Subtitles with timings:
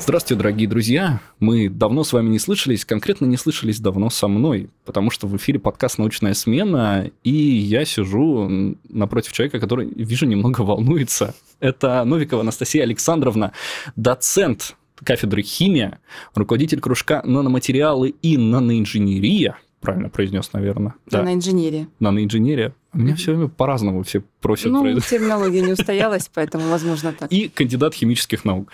[0.00, 1.20] Здравствуйте, дорогие друзья.
[1.40, 5.36] Мы давно с вами не слышались, конкретно не слышались давно со мной, потому что в
[5.36, 11.34] эфире подкаст «Научная смена», и я сижу напротив человека, который, вижу, немного волнуется.
[11.60, 13.52] Это Новикова Анастасия Александровна,
[13.94, 14.74] доцент
[15.04, 16.00] кафедры химия,
[16.34, 20.94] руководитель кружка наноматериалы и наноинженерия, правильно произнес, наверное.
[21.10, 21.84] Наноинженерия.
[21.84, 22.06] Да.
[22.06, 22.74] Наноинженерия.
[22.94, 24.72] У меня все время по-разному все просят.
[24.72, 27.30] Ну, терминология не устоялась, поэтому возможно так.
[27.30, 28.72] И кандидат химических наук.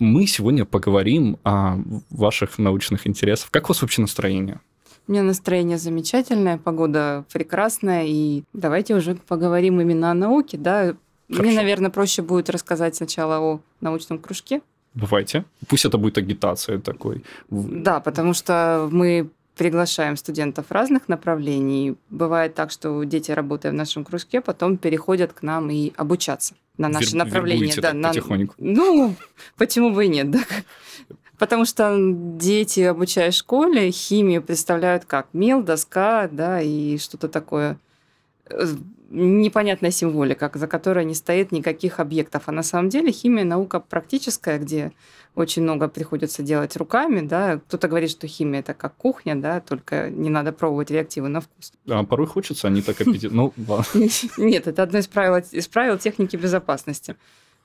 [0.00, 1.76] Мы сегодня поговорим о
[2.08, 3.50] ваших научных интересах.
[3.50, 4.60] Как у вас вообще настроение?
[5.06, 10.94] У меня настроение замечательное, погода прекрасная, и давайте уже поговорим именно о науке, да.
[11.28, 11.42] Хорошо.
[11.42, 14.62] Мне, наверное, проще будет рассказать сначала о научном кружке.
[14.94, 15.44] Давайте.
[15.68, 17.22] Пусть это будет агитация такой.
[17.50, 21.96] Да, потому что мы приглашаем студентов разных направлений.
[22.08, 26.88] Бывает так, что дети, работая в нашем кружке, потом переходят к нам и обучаться на
[26.88, 27.74] наше Вер, направление.
[27.76, 28.08] Да, на...
[28.08, 28.54] потихоньку.
[28.58, 29.14] Ну,
[29.56, 30.40] почему бы и нет, да?
[31.38, 37.78] Потому что дети, обучая в школе, химию представляют как мел, доска, да, и что-то такое
[39.10, 42.44] непонятная символика, за которой не стоит никаких объектов.
[42.46, 44.92] А на самом деле химия наука практическая, где
[45.34, 47.58] очень много приходится делать руками, да.
[47.58, 51.72] Кто-то говорит, что химия это как кухня, да, только не надо пробовать реактивы на вкус.
[51.88, 53.32] А порой хочется, они так аппетит.
[53.40, 53.52] Ну,
[54.36, 55.08] Нет, это одно из
[55.68, 57.16] правил техники безопасности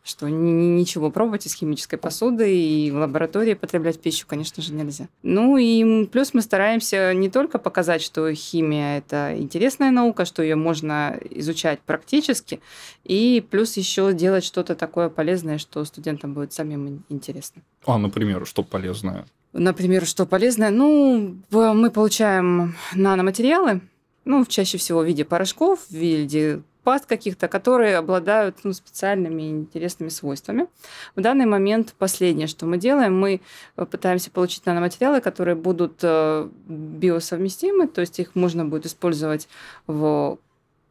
[0.05, 5.07] что ничего пробовать из химической посуды и в лаборатории потреблять пищу, конечно же, нельзя.
[5.23, 10.55] Ну и плюс мы стараемся не только показать, что химия– это интересная наука, что ее
[10.55, 12.61] можно изучать практически,
[13.03, 17.63] и плюс еще делать что-то такое полезное, что студентам будет самим интересно.
[17.85, 19.25] А, например, что полезное?
[19.53, 20.69] Например, что полезное?
[20.69, 23.81] Ну, мы получаем наноматериалы,
[24.23, 30.09] ну, чаще всего в виде порошков, в виде паст каких-то, которые обладают ну, специальными интересными
[30.09, 30.67] свойствами.
[31.16, 33.41] В данный момент последнее, что мы делаем, мы
[33.75, 39.50] пытаемся получить наноматериалы, которые будут э, биосовместимы, то есть их можно будет использовать
[39.88, 40.38] в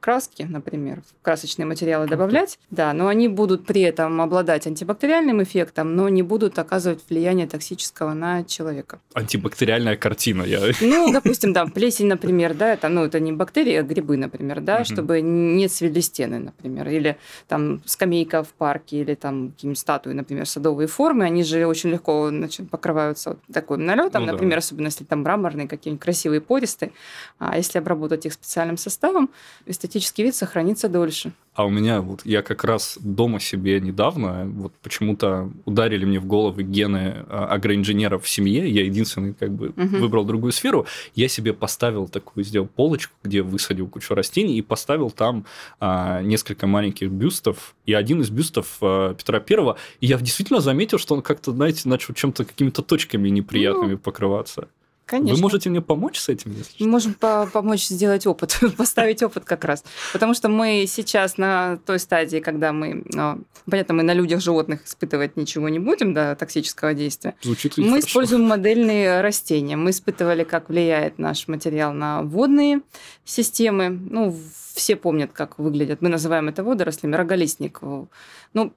[0.04, 6.10] краски, например, красочные материалы добавлять, да, но они будут при этом обладать антибактериальным эффектом, но
[6.10, 9.00] не будут оказывать влияние токсического на человека.
[9.14, 10.60] Антибактериальная картина, я...
[10.82, 14.76] Ну, допустим, да, плесень, например, да, это, ну, это не бактерии, а грибы, например, да,
[14.76, 14.84] угу.
[14.84, 17.16] чтобы не цвели стены, например, или
[17.48, 22.28] там скамейка в парке, или там какие-нибудь статуи, например, садовые формы, они же очень легко
[22.28, 24.58] значит, покрываются вот таким налетом, ну, например, да.
[24.58, 26.92] особенно если там мраморные, какие-нибудь красивые пористые,
[27.38, 29.30] а если обработать их специальным составом,
[29.64, 31.32] эстетически эстетический вид сохранится дольше.
[31.54, 36.26] А у меня вот я как раз дома себе недавно вот почему-то ударили мне в
[36.26, 38.68] голову гены а, агроинженеров в семье.
[38.68, 39.96] Я единственный как бы угу.
[39.98, 40.86] выбрал другую сферу.
[41.14, 45.46] Я себе поставил такую, сделал полочку, где высадил кучу растений и поставил там
[45.78, 47.76] а, несколько маленьких бюстов.
[47.86, 49.76] И один из бюстов а, Петра Первого.
[50.00, 54.68] И я действительно заметил, что он как-то, знаете, начал чем-то какими-то точками неприятными ну, покрываться.
[55.06, 55.36] Конечно.
[55.36, 56.52] Вы можете мне помочь с этим?
[56.52, 59.84] Если мы можем по помочь сделать опыт, поставить опыт как раз.
[60.12, 63.38] Потому что мы сейчас на той стадии, когда мы, а,
[63.70, 67.34] понятно, мы на людях, животных испытывать ничего не будем, да, токсического действия.
[67.42, 68.06] Звучит мы хорошо.
[68.06, 69.76] используем модельные растения.
[69.76, 72.80] Мы испытывали, как влияет наш материал на водные
[73.26, 73.90] системы.
[73.90, 74.34] Ну,
[74.74, 76.00] все помнят, как выглядят.
[76.00, 77.14] Мы называем это водорослями.
[77.14, 77.80] Роголистник.
[77.82, 78.72] Ну,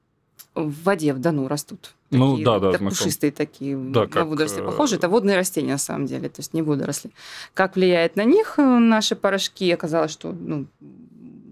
[0.56, 1.94] в воде, в Дону растут.
[2.10, 4.28] Ну, такие, да, да, так, пушистые такие, да, на как...
[4.28, 4.96] водоросли похожи.
[4.96, 7.12] Это водные растения, на самом деле, то есть не водоросли.
[7.54, 9.70] Как влияет на них э, наши порошки?
[9.72, 10.68] Оказалось, что ну,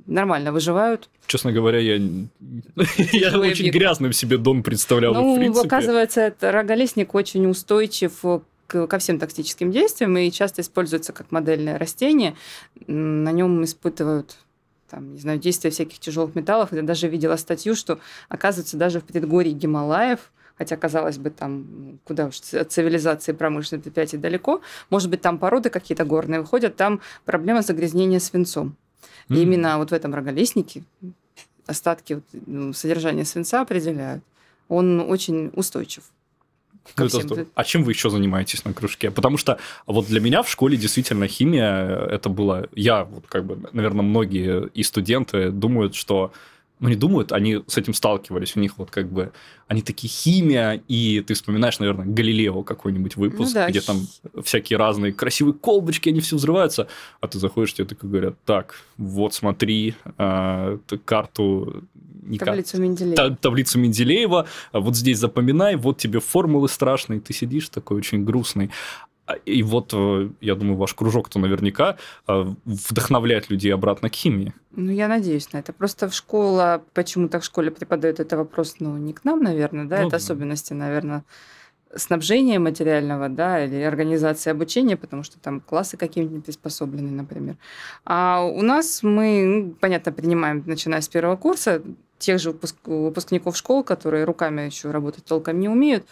[0.06, 1.10] нормально выживают.
[1.28, 1.96] Честно говоря, я,
[3.12, 5.14] я очень грязным себе дом представлял.
[5.14, 8.14] Ну, оказывается, это роголистник очень устойчив
[8.68, 12.36] ко всем токсическим действиям и часто используется как модельное растение.
[12.88, 14.38] На нем испытывают
[14.90, 16.72] там, не знаю, действия всяких тяжелых металлов.
[16.72, 18.00] Я даже видела статью, что,
[18.30, 24.18] оказывается, даже в предгорье Гималаев, хотя, казалось бы, там, куда уж от цивилизации промышленной предприятий
[24.18, 28.76] далеко, может быть, там породы какие-то горные выходят, там проблема загрязнения свинцом.
[29.30, 29.36] Mm-hmm.
[29.36, 30.84] И именно вот в этом роголистнике
[31.68, 34.24] остатки ну, содержания свинца определяют.
[34.68, 36.04] Он очень устойчив.
[36.98, 39.10] Ну, это, а чем вы еще занимаетесь на кружке?
[39.10, 42.68] Потому что вот для меня в школе действительно химия это было...
[42.76, 46.32] Я, вот как бы, наверное, многие и студенты думают, что
[46.80, 48.56] ну, не думают, они с этим сталкивались.
[48.56, 49.32] У них вот как бы,
[49.68, 53.70] они такие химия, и ты вспоминаешь, наверное, Галилео какой-нибудь выпуск, ну, да.
[53.70, 54.08] где там
[54.44, 56.88] всякие разные красивые колбочки, они все взрываются,
[57.22, 61.84] а ты заходишь, тебе такой говорят, так, вот смотри, э, карту...
[62.24, 63.38] Не таблицу Менделеева.
[63.40, 68.72] таблицу Менделеева, вот здесь запоминай, вот тебе формулы страшные, ты сидишь такой очень грустный.
[69.28, 74.54] А, и вот, э, я думаю, ваш кружок-то наверняка э, вдохновляет людей обратно к химии.
[74.72, 75.74] Ну, я надеюсь на это.
[75.74, 79.98] Просто в школа, почему-то в школе преподают это вопрос, ну, не к нам, наверное, да,
[79.98, 80.18] ну, это да.
[80.18, 81.24] особенности, наверное,
[81.96, 87.56] снабжения материального, да, или организации обучения, потому что там классы какие-нибудь приспособлены, например.
[88.06, 91.82] А у нас мы, ну, понятно, принимаем, начиная с первого курса,
[92.20, 96.06] тех же выпуск, выпускников школ, которые руками еще работать толком не умеют,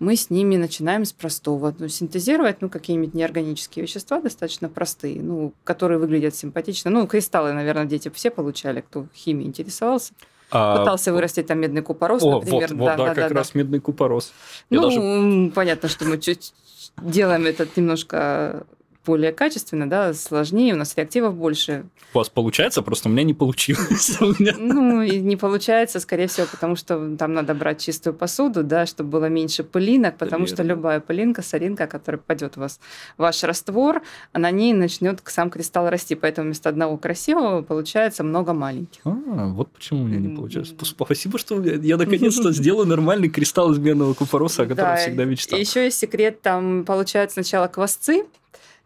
[0.00, 1.74] мы с ними начинаем с простого.
[1.78, 6.90] Ну, синтезировать ну, какие-нибудь неорганические вещества достаточно простые, ну, которые выглядят симпатично.
[6.90, 10.12] Ну, кристаллы, наверное, дети все получали, кто химией интересовался.
[10.50, 12.68] А, Пытался вырастить там медный купорос, о, например.
[12.74, 13.58] Вот, вот да, да, как да, раз да.
[13.58, 14.32] медный купорос.
[14.70, 15.52] Я ну, даже...
[15.54, 16.54] понятно, что мы чуть
[17.02, 18.66] делаем это немножко
[19.06, 21.86] более качественно, да, сложнее, у нас реактивов больше.
[22.12, 24.18] У вас получается, просто у меня не получилось.
[24.58, 29.26] Ну, не получается, скорее всего, потому что там надо брать чистую посуду, да, чтобы было
[29.26, 32.80] меньше пылинок, потому что любая пылинка, соринка, которая попадет в вас,
[33.16, 34.02] ваш раствор,
[34.32, 39.00] на ней начнет сам кристалл расти, поэтому вместо одного красивого получается много маленьких.
[39.04, 40.74] А, вот почему у меня не получается.
[40.82, 45.58] Спасибо, что я наконец-то сделаю нормальный кристалл из медного купороса, о котором всегда мечтал.
[45.58, 48.24] Еще есть секрет, там получают сначала квасцы,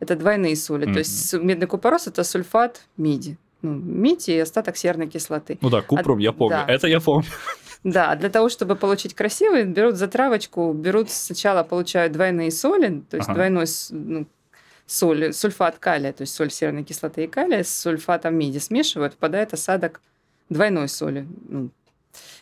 [0.03, 0.89] это двойные соли.
[0.89, 0.93] Mm-hmm.
[0.93, 3.39] То есть медный купорос это сульфат меди.
[3.63, 5.59] Ну, медь и остаток серной кислоты.
[5.61, 6.65] Ну да, купрум, а, я помню.
[6.67, 6.73] Да.
[6.73, 7.29] Это я помню.
[7.85, 13.29] Да, для того, чтобы получить красивый, берут затравочку, берут сначала получают двойные соли, то есть
[13.29, 13.35] ага.
[13.35, 14.27] двойной ну,
[14.87, 19.53] соль, сульфат калия, то есть соль серной кислоты и калия с сульфатом меди смешивают, попадает
[19.53, 20.01] осадок
[20.49, 21.27] двойной соли.
[21.49, 21.71] Ну,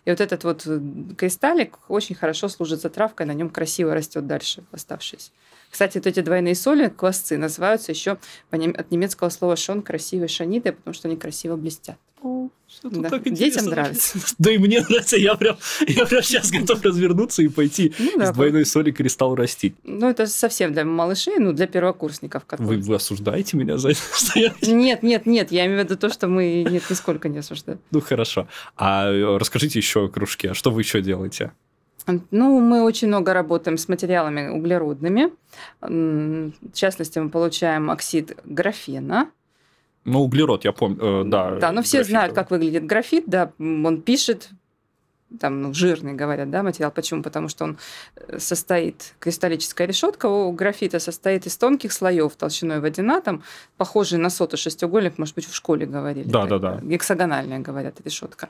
[0.04, 0.80] и вот этот вот э,
[1.16, 5.30] кристаллик очень хорошо служит затравкой, на нем красиво растет дальше оставшийся.
[5.70, 8.18] Кстати, вот эти двойные соли, квасцы, называются еще
[8.50, 11.96] от немецкого слова шон красивые шаниты, потому что они красиво блестят.
[12.82, 13.08] да.
[13.08, 14.18] так Детям нравится.
[14.38, 15.16] Да и мне нравится.
[15.16, 15.56] Я прям,
[15.86, 19.74] я прям сейчас готов развернуться и пойти ну, да, из двойной соли кристалл растить.
[19.84, 22.44] Ну, это совсем для малышей, ну, для первокурсников.
[22.58, 24.00] Вы, вы осуждаете меня за это?
[24.70, 25.52] Нет, нет, нет.
[25.52, 27.80] Я имею в виду то, что мы нет, нисколько не осуждаем.
[27.90, 28.48] Ну, хорошо.
[28.76, 30.50] А э, расскажите еще о кружке.
[30.50, 31.52] А что вы еще делаете?
[32.30, 35.30] Ну, мы очень много работаем с материалами углеродными.
[35.80, 39.30] В частности, мы получаем оксид графена.
[40.04, 41.56] Ну, углерод, я помню, э, да.
[41.56, 42.10] Да, но все графит.
[42.10, 44.50] знают, как выглядит графит, да, он пишет,
[45.38, 46.90] там, ну, жирный, говорят, да, материал.
[46.90, 47.22] Почему?
[47.22, 47.78] Потому что он
[48.16, 53.42] э, состоит, кристаллическая решетка у графита состоит из тонких слоев толщиной в один атом,
[53.76, 56.28] похожий на сотый шестиугольник, может быть, в школе говорили.
[56.28, 56.80] Да, да, да.
[56.82, 58.48] Гексагональная, говорят, решетка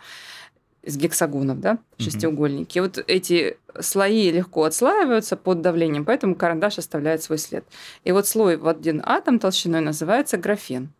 [0.82, 2.78] из гексагонов, да, шестиугольники.
[2.78, 2.82] Mm-hmm.
[2.82, 7.64] вот эти слои легко отслаиваются под давлением, поэтому карандаш оставляет свой след.
[8.04, 10.90] И вот слой в один атом толщиной называется графен.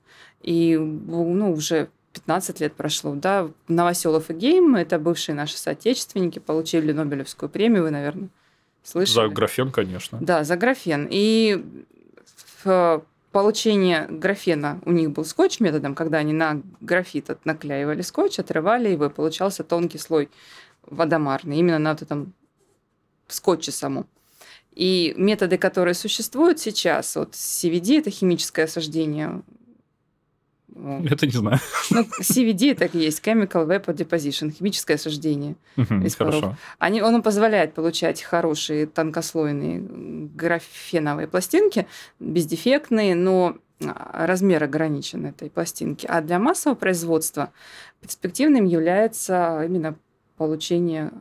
[0.42, 6.92] И ну, уже 15 лет прошло, да, Новоселов и Гейм, это бывшие наши соотечественники, получили
[6.92, 8.28] Нобелевскую премию, вы, наверное,
[8.82, 9.28] слышали.
[9.28, 10.18] За графен, конечно.
[10.20, 11.08] Да, за графен.
[11.10, 11.64] И
[13.30, 18.88] в получения графена у них был скотч методом, когда они на графит наклеивали скотч, отрывали
[18.88, 20.30] его, и получался тонкий слой
[20.82, 22.34] водомарный, именно на вот этом
[23.28, 24.08] скотче самом.
[24.72, 29.42] И методы, которые существуют сейчас, вот CVD– это химическое осаждение
[30.76, 31.58] это не знаю.
[31.90, 36.56] Ну, CVD так и есть, Chemical Vapor Deposition, химическое осаждение из паров.
[36.78, 39.80] Они, он позволяет получать хорошие тонкослойные
[40.34, 41.86] графеновые пластинки,
[42.18, 46.06] бездефектные, но а, размер ограничен этой пластинки.
[46.06, 47.52] А для массового производства
[48.00, 49.96] перспективным является именно
[50.36, 51.12] получение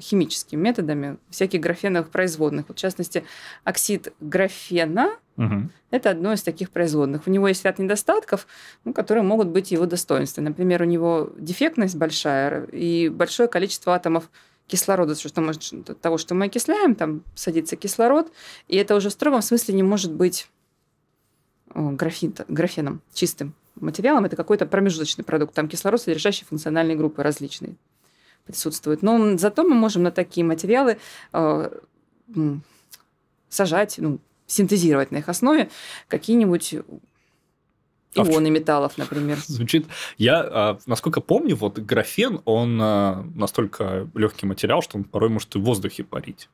[0.00, 2.68] химическими методами всяких графеновых производных.
[2.68, 3.24] Вот, в частности,
[3.64, 7.26] оксид графена угу.– это одно из таких производных.
[7.26, 8.46] У него есть ряд недостатков,
[8.84, 10.44] ну, которые могут быть его достоинством.
[10.44, 14.30] Например, у него дефектность большая и большое количество атомов
[14.66, 18.32] кислорода, что мы, того, что мы окисляем, там садится кислород,
[18.66, 20.48] и это уже в строгом смысле не может быть
[21.74, 24.24] графит, графеном, чистым материалом.
[24.24, 25.54] Это какой-то промежуточный продукт.
[25.54, 27.76] Там кислород, содержащий функциональные группы различные
[28.46, 29.02] присутствует.
[29.02, 30.98] Но зато мы можем на такие материалы
[31.32, 31.70] э,
[33.48, 35.70] сажать, ну, синтезировать на их основе
[36.08, 36.76] какие-нибудь
[38.16, 39.38] а ионы металлов, например.
[39.46, 39.86] Звучит.
[40.18, 45.54] Я, а, насколько помню, вот графен, он а, настолько легкий материал, что он порой может
[45.56, 46.48] и в воздухе парить.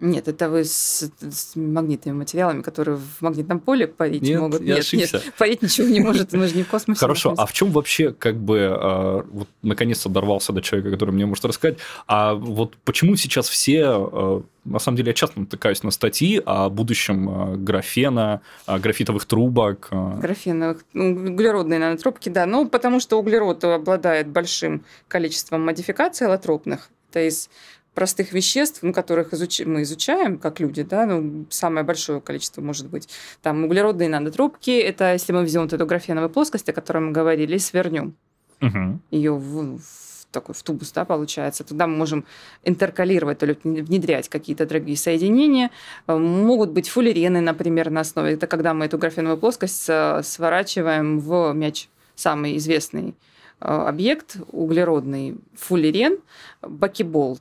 [0.00, 4.62] Нет, это вы с, с магнитными материалами, которые в магнитном поле парить нет, могут.
[4.62, 5.20] Я нет, ошибся.
[5.24, 7.00] нет, парить ничего не может, мы же не в космосе.
[7.00, 11.26] Хорошо, а в чем вообще, как бы, э, вот наконец-то дорвался до человека, который мне
[11.26, 15.90] может рассказать, а вот почему сейчас все, э, на самом деле, я часто натыкаюсь на
[15.90, 19.88] статьи о будущем э, графена, графитовых трубок.
[19.90, 27.26] Графеновых, ну, углеродные нанотрубки, да, ну, потому что углерод обладает большим количеством модификаций аллотропных, это
[27.26, 27.50] из
[27.94, 29.60] простых веществ, ну, которых изуч...
[29.66, 33.08] мы изучаем как люди, да, ну, самое большое количество может быть.
[33.42, 37.56] Там углеродные нанотропки, это если мы взяем вот эту графеновую плоскость, о которой мы говорили,
[37.56, 38.14] и свернем
[38.62, 39.00] Угу.
[39.10, 41.64] ее в, в такой в тубус, да, получается.
[41.64, 42.24] Тогда мы можем
[42.64, 45.70] интеркалировать, то есть внедрять какие-то другие соединения.
[46.06, 48.34] Э, Могут быть фуллерены, например, на основе.
[48.34, 51.88] Это когда мы эту графеновую плоскость э, сворачиваем в мяч.
[52.14, 53.14] Самый известный
[53.60, 56.18] э, объект углеродный фуллерен,
[56.62, 57.38] бакебол,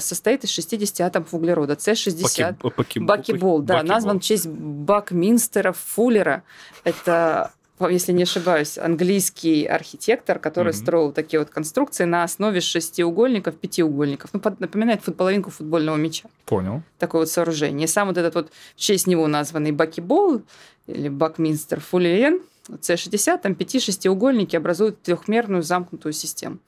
[0.00, 1.74] состоит из 60 атомов углерода.
[1.74, 2.56] С60.
[2.62, 3.94] Баки- баки- Бакебол, да, бакебол.
[3.94, 6.42] назван в честь Бакминстера Фуллера.
[6.84, 7.52] Это,
[7.88, 10.82] если не ошибаюсь, английский архитектор, который Мгм.
[10.82, 14.30] строил такие вот конструкции на основе шестиугольников, пятиугольников.
[14.32, 16.28] Ну, напоминает половинку футбольного мяча.
[16.46, 16.82] Понял.
[16.98, 17.84] Такое вот сооружение.
[17.84, 20.42] И сам вот этот вот в честь него названный Бакебол
[20.86, 26.58] или Бакминстер Фуллерен С60, там пяти-шестиугольники образуют трехмерную замкнутую систему.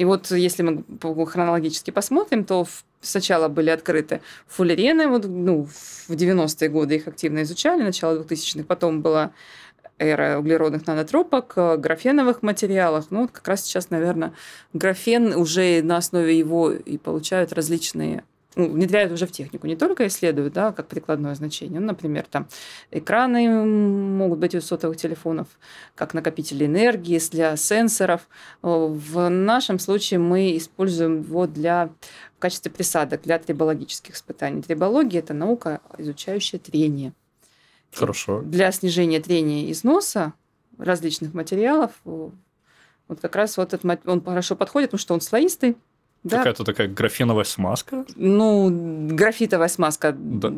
[0.00, 0.82] И вот если мы
[1.26, 2.66] хронологически посмотрим, то
[3.02, 5.66] сначала были открыты фуллерены, вот, ну,
[6.08, 9.32] в 90-е годы их активно изучали, начало 2000-х, потом была
[9.98, 13.08] эра углеродных нанотропок, э, графеновых материалах.
[13.10, 14.32] Ну, вот как раз сейчас, наверное,
[14.72, 18.24] графен уже на основе его и получают различные
[18.56, 21.78] ну, внедряют уже в технику, не только исследуют, да, как прикладное значение.
[21.80, 22.48] Ну, например, там
[22.90, 25.46] экраны могут быть у сотовых телефонов,
[25.94, 28.28] как накопители энергии для сенсоров.
[28.62, 31.90] В нашем случае мы используем его для
[32.36, 34.62] в качестве присадок для трибологических испытаний.
[34.62, 37.12] Трибология– это наука, изучающая трение.
[37.92, 38.40] Хорошо.
[38.40, 40.32] Для снижения трения износа
[40.78, 45.76] различных материалов вот как раз вот этот он хорошо подходит, потому что он слоистый,
[46.22, 48.04] да, Какая-то такая графеновая смазка.
[48.16, 48.68] ну,
[49.10, 50.52] графитовая смазка Да.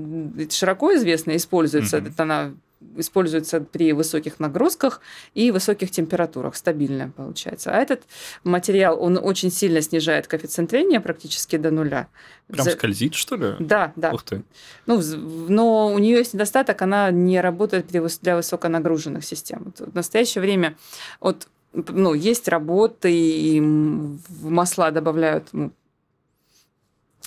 [0.51, 1.99] широко известна, используется.
[1.99, 2.53] Это она
[2.97, 5.01] используется при высоких нагрузках
[5.35, 7.71] и высоких температурах, стабильная получается.
[7.71, 8.03] А этот
[8.43, 12.09] материал, он очень сильно снижает коэффициент трения практически до нуля.
[12.49, 13.55] Прям За- скользит, что ли?
[13.61, 14.13] Да, да.
[14.13, 14.43] Ух ты.
[14.87, 15.01] Ну,
[15.49, 18.03] но у нее есть недостаток, она не работает для
[18.35, 19.63] высоконагруженных систем.
[19.79, 20.77] Вот В настоящее время
[21.21, 25.73] вот, ну, есть работы, и в масла добавляют ну,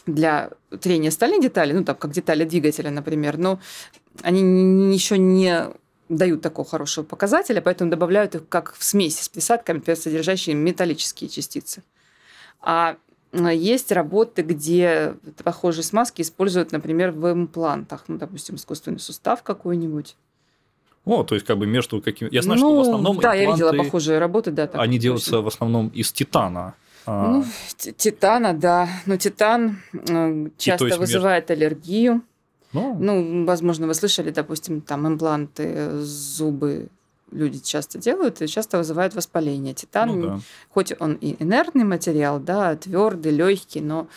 [0.05, 3.59] для трения стальных деталей, ну, там, как детали двигателя, например, но
[4.21, 5.67] они еще не
[6.09, 11.83] дают такого хорошего показателя, поэтому добавляют их как в смеси с присадками, содержащие металлические частицы.
[12.61, 12.97] А
[13.31, 20.15] м, есть работы, где похожие смазки используют, например, в имплантах, ну, допустим, искусственный сустав какой-нибудь.
[21.05, 22.29] О, то есть как бы между какими...
[22.31, 24.67] Я знаю, ну, что в основном да, я видела похожие работы, да.
[24.67, 25.01] так они точно.
[25.03, 26.73] делаются в основном из титана.
[27.05, 27.45] А, Ну,
[27.77, 28.89] титана, да.
[29.05, 32.21] Но титан э, часто есть между- вызывает аллергию.
[32.73, 36.89] ну, Ну, возможно, вы слышали, допустим, там импланты, э, зубы
[37.31, 39.73] люди часто делают и часто вызывает воспаление.
[39.73, 40.39] Титан, ну да.
[40.69, 44.07] хоть он и инертный материал, да, твердый, легкий, но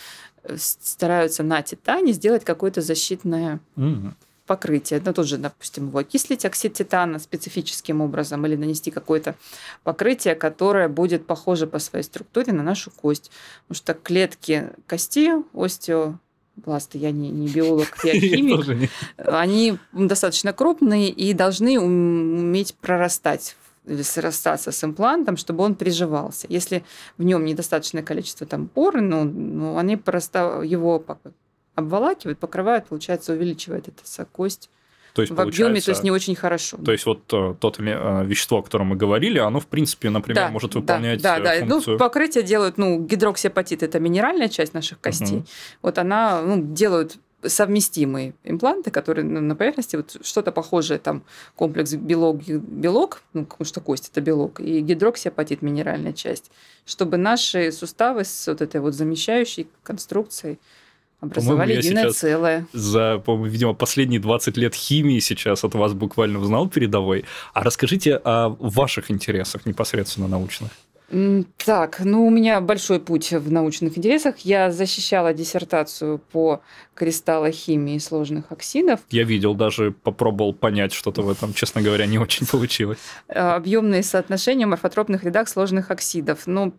[0.44, 4.14] э, стараются на титане сделать какое-то защитное Мгм.
[4.48, 5.00] Покрытие.
[5.04, 9.36] Ну, тоже, допустим, его окислить, оксид титана специфическим образом, или нанести какое-то
[9.84, 13.30] покрытие, которое будет похоже по своей структуре на нашу кость.
[13.68, 21.34] Потому что клетки кости, остеобласты, я не, не биолог, я химик, они достаточно крупные и
[21.34, 23.54] должны ум- уметь прорастать
[23.86, 26.46] или срастаться с имплантом, чтобы он приживался.
[26.50, 26.84] Если
[27.16, 30.98] в нем недостаточное количество там пор, ну, ну они просто его
[31.78, 34.68] обволакивают, покрывают, получается, увеличивается кость
[35.14, 36.76] То есть, в объеме, то есть не очень хорошо.
[36.76, 40.10] То есть вот э, тот эле- э, вещество, о котором мы говорили, оно, в принципе,
[40.10, 41.66] например, может да, выполнять да, э, да.
[41.66, 41.92] функцию...
[41.94, 45.38] Ну, покрытие делают, ну, гидроксиапатит– это минеральная часть наших костей.
[45.38, 45.46] Мгм.
[45.82, 51.22] Вот она, ну, делают совместимые импланты, которые на поверхности вот что-то похожее, там
[51.54, 56.50] комплекс белок, белок, ну, потому что кость это белок, и гидроксиапатит минеральная часть,
[56.84, 60.58] чтобы наши суставы с вот этой вот замещающей конструкцией
[61.20, 62.66] образовали единое целое.
[62.72, 67.24] за, по-моему, видимо, последние 20 лет химии сейчас от вас буквально узнал передовой.
[67.54, 70.70] А расскажите о ваших интересах непосредственно научных.
[71.64, 74.40] Так, ну у меня большой путь в научных интересах.
[74.40, 76.60] Я защищала диссертацию по
[76.94, 79.00] кристаллохимии сложных оксидов.
[79.08, 82.98] Я видел, даже попробовал понять что-то в этом, честно говоря, не очень получилось.
[83.28, 86.40] Объемные соотношения морфотропных рядах сложных оксидов.
[86.46, 86.74] Ну,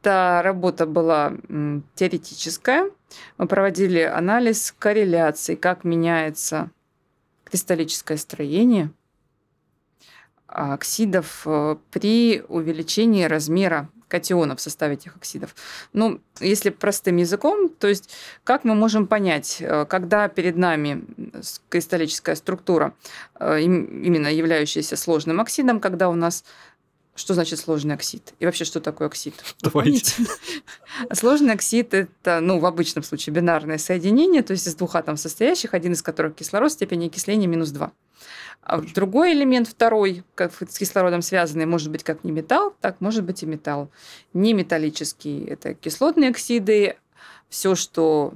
[0.00, 1.34] эта работа была
[1.94, 2.90] теоретическая.
[3.36, 6.70] Мы проводили анализ корреляций, как меняется
[7.44, 8.90] кристаллическое строение
[10.46, 15.54] оксидов э, при увеличении размера катионов в составе этих оксидов.
[15.92, 18.10] Ну, если простым языком, то есть
[18.44, 21.04] как мы можем понять, э, когда перед нами
[21.68, 22.94] кристаллическая структура,
[23.38, 26.44] э, им- именно являющаяся сложным оксидом, когда у нас
[27.18, 28.32] что значит сложный оксид?
[28.38, 29.34] И вообще, что такое оксид?
[29.60, 30.14] Давайте.
[31.12, 35.74] Сложный оксид– это, ну, в обычном случае бинарное соединение, то есть из двух атомов состоящих,
[35.74, 37.92] один из которых кислород, степень окисления минус 2.
[38.62, 43.24] А другой элемент, второй, как с кислородом связанный, может быть как не металл, так может
[43.24, 43.90] быть и металл.
[44.32, 46.96] Не металлический– это кислотные оксиды,
[47.48, 48.34] все, что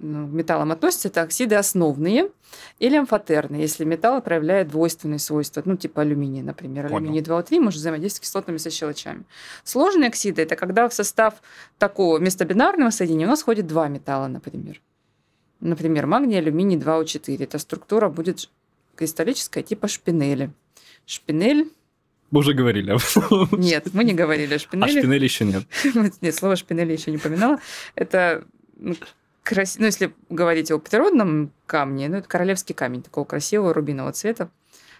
[0.00, 2.30] металлам относится, это оксиды основные
[2.78, 6.88] или амфотерные, если металл проявляет двойственные свойства, ну, типа алюминия, например.
[6.88, 6.96] Понял.
[6.96, 9.24] Алюминий 2O3 может взаимодействовать с кислотными сощелочами.
[9.64, 11.34] Сложные оксиды– это когда в состав
[11.78, 14.80] такого местобинарного соединения у нас входит два металла, например.
[15.60, 17.42] Например, магний, алюминий 2O4.
[17.44, 18.48] Эта структура будет
[18.96, 20.50] кристаллическая, типа шпинели.
[21.06, 21.70] Шпинель
[22.30, 23.48] мы уже говорили об этом.
[23.60, 24.98] Нет, мы не говорили о шпинели.
[24.98, 25.64] А шпинели еще нет.
[26.20, 27.58] Нет, слово шпинели еще не упоминала.
[27.96, 28.44] Это
[28.76, 28.94] ну,
[29.50, 29.78] крас...
[29.78, 34.48] ну, если говорить о природном камне, ну, это королевский камень такого красивого рубинового цвета.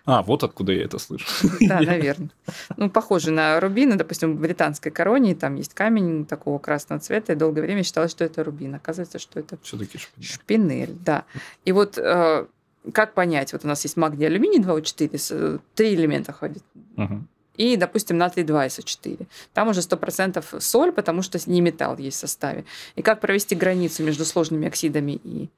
[0.04, 1.26] А, вот откуда я это слышу.
[1.60, 2.30] Да, наверное.
[2.76, 7.36] Ну, похоже на рубины, допустим, в британской короне, там есть камень такого красного цвета, и
[7.36, 8.74] долгое время считалось, что это рубин.
[8.74, 10.28] Оказывается, что это все-таки шпинель.
[10.28, 11.24] Шпинель, да.
[11.64, 12.46] И вот э,
[12.92, 16.64] как понять, вот у нас есть магний, алюминий 2O4, три элемента ходит.
[16.96, 17.24] Угу
[17.60, 19.26] и, допустим, натрий 2СО4.
[19.52, 22.64] Там уже 100% соль, потому что не металл есть в составе.
[22.96, 25.50] И как провести границу между сложными оксидами и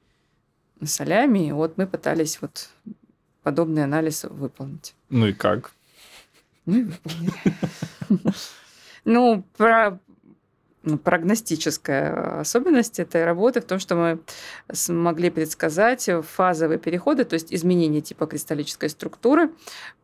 [0.85, 2.69] солями, вот мы пытались вот
[3.41, 4.95] подобный анализ выполнить.
[5.09, 5.71] Ну и как?
[6.65, 7.33] Ну и выполнили.
[9.05, 9.99] Ну, про
[11.03, 14.19] прогностическая особенность этой работы в том, что мы
[14.71, 19.49] смогли предсказать фазовые переходы, то есть изменение типа кристаллической структуры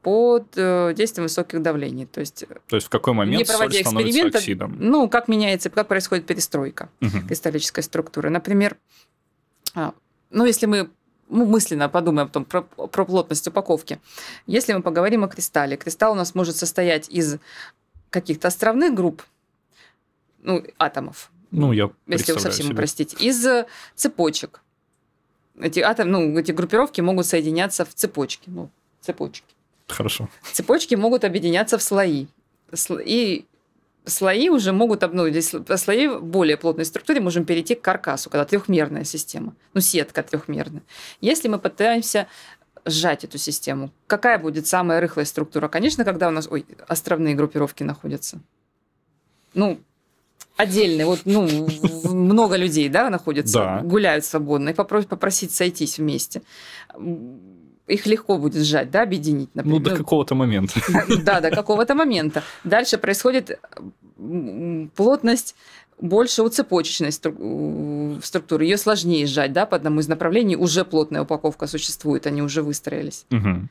[0.01, 2.05] под э, действием высоких давлений.
[2.05, 4.77] То есть, то есть в какой момент не соль становится оксидом?
[4.79, 7.27] Ну, как меняется, как происходит перестройка угу.
[7.27, 8.29] кристаллической структуры.
[8.29, 8.77] Например,
[9.75, 9.93] а,
[10.29, 10.89] ну, если мы
[11.27, 13.99] ну, мысленно подумаем потом про, про плотность упаковки.
[14.47, 17.37] Если мы поговорим о кристалле, кристалл у нас может состоять из
[18.09, 19.21] каких-то островных групп,
[20.41, 21.31] ну, атомов.
[21.51, 22.73] Ну, я Если вы совсем себе.
[22.73, 23.21] упростить.
[23.21, 23.65] Из э,
[23.95, 24.61] цепочек.
[25.59, 28.49] Эти, атом, ну, эти группировки могут соединяться в цепочки.
[28.49, 28.69] Ну,
[29.01, 29.55] цепочки.
[29.87, 30.29] Хорошо.
[30.53, 32.27] Цепочки могут объединяться в слои.
[33.05, 33.45] И
[34.05, 38.45] слои уже могут, ну, здесь слои в более плотной структуре можем перейти к каркасу, когда
[38.45, 40.83] трехмерная система, ну, сетка трехмерная.
[41.21, 42.27] Если мы пытаемся
[42.85, 45.67] сжать эту систему, какая будет самая рыхлая структура?
[45.67, 48.39] Конечно, когда у нас ой, островные группировки находятся.
[49.53, 49.79] Ну,
[50.59, 51.47] отдельные, вот, ну,
[52.03, 53.81] много людей, да, находятся, да.
[53.81, 56.41] гуляют свободно, и попросить сойтись вместе.
[57.87, 59.79] Их легко будет сжать, да, объединить, например.
[59.79, 60.79] Ну, до какого-то момента.
[61.23, 62.43] Да, до какого-то момента.
[62.65, 63.57] Дальше происходит
[64.95, 65.55] плотность
[66.01, 68.65] больше у цепочечной структуры.
[68.65, 70.57] Ее сложнее сжать, да, по одному из направлений.
[70.57, 73.25] Уже плотная упаковка существует, они уже выстроились.
[73.31, 73.69] Угу.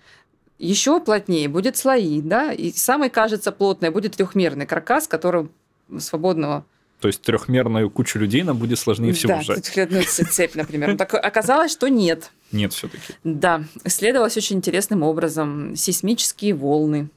[0.59, 5.49] Еще плотнее будет слои, да, и самый, кажется, плотный будет трехмерный каркас, который
[5.99, 6.65] свободного
[7.01, 9.73] то есть трехмерную кучу людей нам будет сложнее всего да, сжать.
[9.77, 10.97] Да, цепь, например.
[10.97, 12.31] Так оказалось, что нет.
[12.51, 13.15] Нет все-таки.
[13.25, 17.09] Да, исследовалось очень интересным образом сейсмические волны,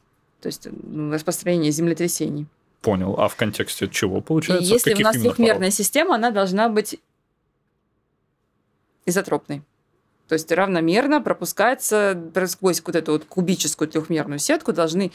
[0.41, 0.67] то есть
[1.11, 2.45] распространение землетрясений.
[2.81, 3.15] Понял.
[3.17, 4.65] А в контексте чего получается?
[4.65, 6.99] И если у нас трехмерная система, она должна быть
[9.05, 9.61] изотропной.
[10.27, 12.17] То есть равномерно пропускается
[12.47, 15.11] сквозь вот эту вот кубическую трехмерную сетку должны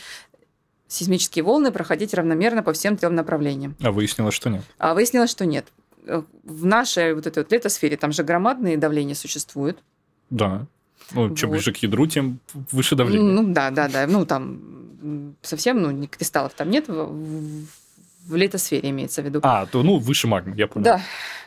[0.89, 3.77] сейсмические волны проходить равномерно по всем трем направлениям.
[3.81, 4.63] А выяснилось, что нет?
[4.79, 5.67] А выяснилось, что нет.
[6.45, 9.83] В нашей вот этой вот летосфере там же громадные давления существуют.
[10.31, 10.67] Да.
[11.13, 11.57] Ну, чем вот.
[11.57, 12.41] ближе к ядру, тем
[12.73, 13.33] выше давление.
[13.33, 14.07] Ну, да, да, да.
[14.07, 17.67] Ну, там совсем, ну, кристаллов там нет, в,
[18.27, 19.41] в литосфере имеется в виду.
[19.43, 20.85] А, то, ну, выше магмы, я понял.
[20.85, 21.03] Да.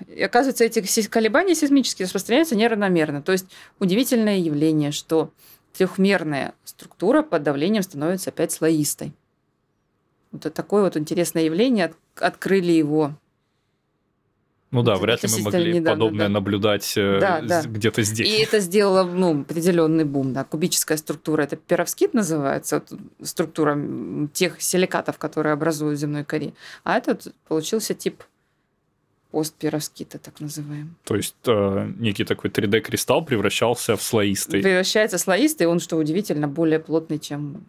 [0.08, 3.22] И оказывается, эти колебания сейсмические распространяются неравномерно.
[3.22, 3.48] То есть
[3.80, 5.32] удивительное явление, что
[5.78, 9.14] трехмерная структура под давлением становится опять слоистой.
[10.32, 13.14] Вот такое вот интересное явление, открыли его.
[14.72, 16.34] Ну да, вряд ли мы могли недавно, подобное да.
[16.34, 17.64] наблюдать э, да, да.
[17.64, 18.28] где-то здесь.
[18.28, 20.32] И это сделало ну, определенный бум.
[20.32, 20.44] Да.
[20.44, 22.84] Кубическая структура, это перовскит называется,
[23.24, 23.80] структура
[24.32, 26.54] тех силикатов, которые образуют земной коре.
[26.84, 28.24] А этот получился тип
[29.32, 30.94] постперовскита, так называемый.
[31.04, 34.62] То есть э, некий такой 3D-кристалл превращался в слоистый.
[34.62, 37.66] Превращается в слоистый, он, что удивительно, более плотный, чем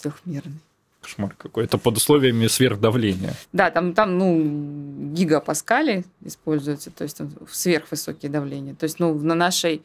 [0.00, 0.58] трехмерный.
[1.02, 1.64] Кошмар какой.
[1.64, 3.34] Это под условиями сверхдавления.
[3.52, 8.74] Да, там, там ну, гигапаскали используются, то есть сверхвысокие давления.
[8.74, 9.82] То есть, ну, на нашей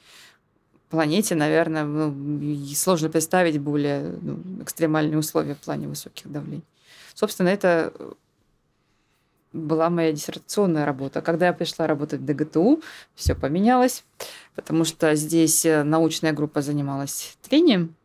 [0.89, 6.63] планете, наверное, ну, сложно представить более ну, экстремальные условия в плане высоких давлений.
[7.13, 7.93] Собственно, это
[9.53, 11.21] была моя диссертационная работа.
[11.21, 12.81] Когда я пришла работать в ДГТУ,
[13.15, 14.03] все поменялось,
[14.55, 17.95] потому что здесь научная группа занималась трением,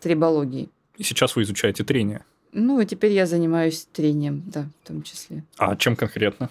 [0.00, 0.70] трибологией.
[0.96, 2.24] И сейчас вы изучаете трение.
[2.52, 5.44] Ну, и теперь я занимаюсь трением, да, в том числе.
[5.56, 6.50] А чем конкретно?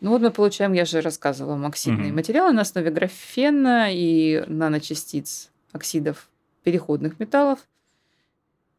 [0.00, 2.16] Ну вот мы получаем, я же рассказывала, оксидные угу.
[2.16, 6.28] материалы на основе графена и наночастиц оксидов
[6.64, 7.60] переходных металлов,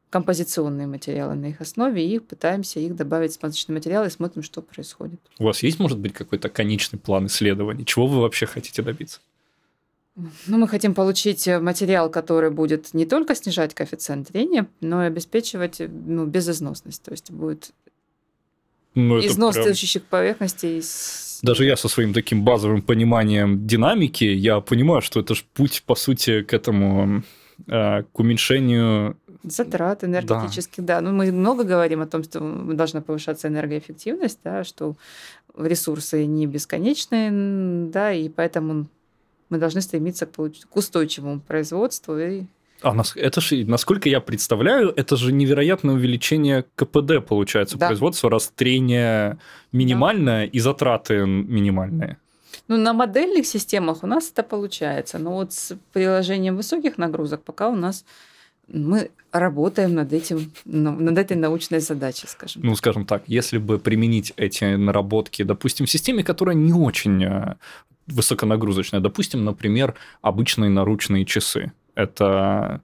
[0.09, 4.61] композиционные материалы на их основе, и пытаемся их добавить в смазочный материал и смотрим, что
[4.61, 5.19] происходит.
[5.39, 7.85] У вас есть, может быть, какой-то конечный план исследований?
[7.85, 9.19] Чего вы вообще хотите добиться?
[10.47, 15.07] Ну, мы хотим получить э, материал, который будет не только снижать коэффициент трения, но и
[15.07, 17.03] обеспечивать ну, безызносность.
[17.03, 17.71] То есть будет
[18.95, 20.03] ну, износ прям...
[20.09, 20.81] поверхностей.
[21.43, 25.93] Даже я со своим таким базовым пониманием динамики, я понимаю, что это же путь, по
[25.93, 27.21] сути, к этому,
[27.67, 29.17] э, к уменьшению...
[29.43, 30.99] Затрат энергетических, да.
[30.99, 31.01] да.
[31.01, 34.95] Ну, мы много говорим о том, что должна повышаться энергоэффективность, да, что
[35.55, 38.87] ресурсы не бесконечные, да, и поэтому
[39.49, 42.43] мы должны стремиться к устойчивому производству и
[42.83, 47.87] а это же, насколько я представляю, это же невероятное увеличение КПД получается да.
[47.87, 49.39] производства, раз трение
[49.71, 50.51] минимальное да.
[50.51, 52.17] и затраты минимальные.
[52.67, 57.69] Ну, на модельных системах у нас это получается, но вот с приложением высоких нагрузок пока
[57.69, 58.05] у нас
[58.67, 62.61] мы работаем над этим, над этой научной задачей, скажем.
[62.63, 67.55] Ну, скажем так, если бы применить эти наработки, допустим, в системе, которая не очень э,
[68.07, 69.01] высоконагрузочная.
[69.01, 71.71] Допустим, например, обычные наручные часы.
[71.95, 72.81] Это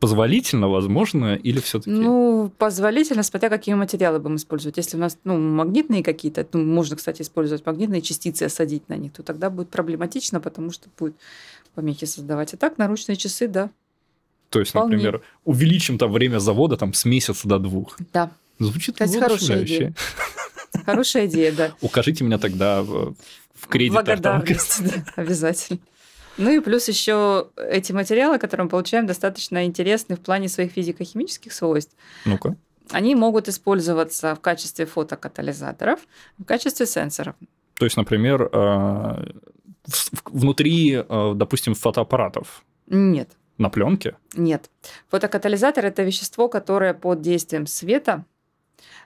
[0.00, 1.90] позволительно, возможно, или все-таки?
[1.90, 4.78] Ну, позволительно, смотря какие материалы будем использовать.
[4.78, 9.12] Если у нас ну, магнитные какие-то, ну, можно, кстати, использовать магнитные частицы, осадить на них,
[9.12, 11.14] то тогда будет проблематично, потому что будет
[11.74, 12.54] помехи создавать.
[12.54, 13.70] А так наручные часы, да.
[14.48, 14.96] То есть, Вполне.
[14.96, 17.98] например, увеличим там время завода там, с месяца до двух.
[18.12, 18.30] Да.
[18.58, 19.94] Звучит Кстати, хорошая идея.
[20.84, 21.72] Хорошая идея, да.
[21.80, 22.84] Укажите меня тогда
[23.60, 24.04] в кредитах.
[24.04, 25.80] Благодарность, да, обязательно.
[26.38, 31.52] Ну и плюс еще эти материалы, которые мы получаем, достаточно интересны в плане своих физико-химических
[31.52, 31.94] свойств.
[32.24, 32.56] Ну-ка.
[32.90, 36.00] Они могут использоваться в качестве фотокатализаторов,
[36.38, 37.36] в качестве сенсоров.
[37.78, 39.32] То есть, например, э,
[40.24, 42.64] внутри, э, допустим, фотоаппаратов?
[42.86, 43.30] Нет.
[43.58, 44.16] На пленке?
[44.34, 44.70] Нет.
[45.08, 48.24] Фотокатализатор это вещество, которое под действием света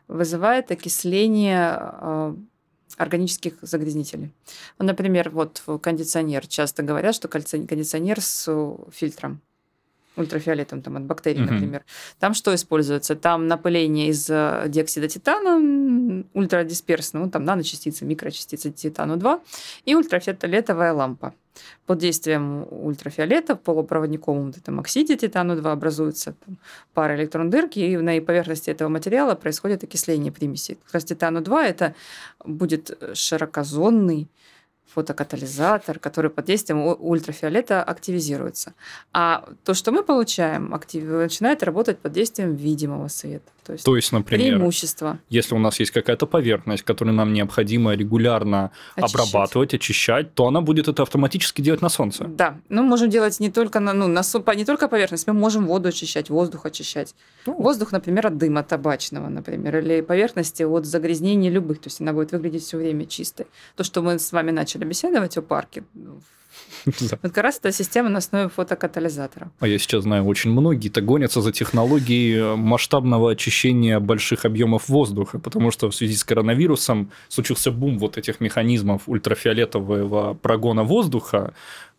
[0.09, 2.35] вызывает окисление э,
[2.97, 4.33] органических загрязнителей.
[4.79, 6.47] Например, вот кондиционер.
[6.47, 9.41] Часто говорят, что кондиционер с фильтром
[10.17, 11.53] ультрафиолетом там, от бактерий, угу.
[11.53, 11.85] например.
[12.19, 13.17] Там что используется?
[13.17, 19.41] Там напыление из э, диоксида титана, ультрадисперсный, ну, там наночастицы, микрочастицы титану-2
[19.85, 21.35] и ультрафиолетовая лампа.
[21.87, 26.59] Под действием ультрафиолета в полупроводниковом вот этом оксиде титану-2 образуется там,
[26.95, 30.79] пара электрон дырки, и на поверхности этого материала происходит окисление примесей.
[30.85, 31.95] Как раз титану-2 это
[32.45, 34.29] будет широкозонный
[34.93, 38.75] фотокатализатор, который под действием ультрафиолета активизируется.
[39.13, 41.05] А то, что мы получаем, актив...
[41.05, 43.51] начинает работать под действием видимого света.
[43.65, 45.19] То есть, то есть например, преимущество.
[45.31, 49.15] если у нас есть какая-то поверхность, которую нам необходимо регулярно очищать.
[49.15, 52.25] обрабатывать, очищать, то она будет это автоматически делать на солнце.
[52.25, 54.23] Да, ну можем делать не только на, ну, на
[54.55, 57.15] не только поверхность, мы можем воду очищать, воздух очищать.
[57.47, 57.55] Ну.
[57.55, 62.33] Воздух, например, от дыма табачного, например, или поверхности от загрязнений любых, то есть она будет
[62.33, 63.47] выглядеть все время чистой.
[63.77, 65.85] То, что мы с вами начали беседовать о парке,
[66.85, 69.51] вот как раз эта система на основе фотокатализатора.
[69.61, 75.71] А я сейчас знаю, очень многие-то гонятся за технологией масштабного очищения больших объемов воздуха, потому
[75.71, 81.55] что в связи с коронавирусом случился бум вот этих механизмов ультрафиолетового прогона воздуха,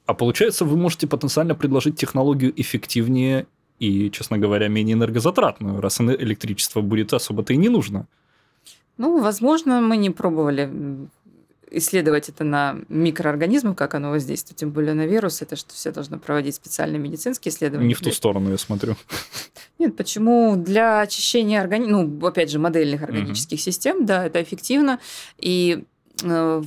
[0.05, 3.47] а получается, вы можете потенциально предложить технологию эффективнее
[3.79, 8.07] и, честно говоря, менее энергозатратную, раз электричество будет особо-то и не нужно.
[8.97, 10.69] Ну, возможно, мы не пробовали
[11.77, 16.17] исследовать это на микроорганизмах, как оно воздействует, тем более на вирус, это что все должно
[16.17, 17.89] проводить специальные медицинские исследования.
[17.89, 18.95] Не в ту сторону, я смотрю.
[19.79, 20.55] Нет, почему?
[20.55, 23.63] Для очищения организма, ну, опять же, модельных органических угу.
[23.63, 24.99] систем, да, это эффективно.
[25.37, 25.83] И
[26.23, 26.63] э,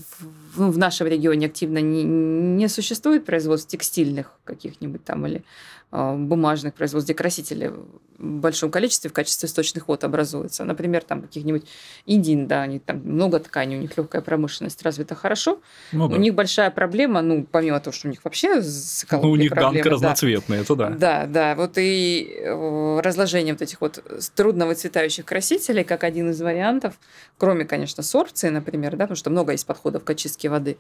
[0.55, 5.43] в, в нашем регионе активно не, не существует производства текстильных каких-нибудь там или
[5.91, 7.73] бумажных производств, где красители
[8.19, 10.65] в большом количестве в качестве источных вод образуются.
[10.65, 11.67] Например, там каких-нибудь
[12.05, 15.61] Индин, да, они там много тканей, у них легкая промышленность развита хорошо.
[15.93, 16.17] Ну, да.
[16.17, 19.51] У них большая проблема, ну, помимо того, что у них вообще с ну, у них
[19.51, 19.95] проблемы, ганка да.
[19.95, 20.91] разноцветная, это да.
[20.91, 24.03] Да, да, вот и э, разложение вот этих вот
[24.35, 26.99] трудно выцветающих красителей, как один из вариантов,
[27.39, 30.77] кроме, конечно, сорбции, например, да, потому что много есть подходов к очистке воды.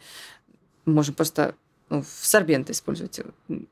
[0.84, 1.54] Можем просто
[1.90, 3.20] ну, в сорбенты использовать,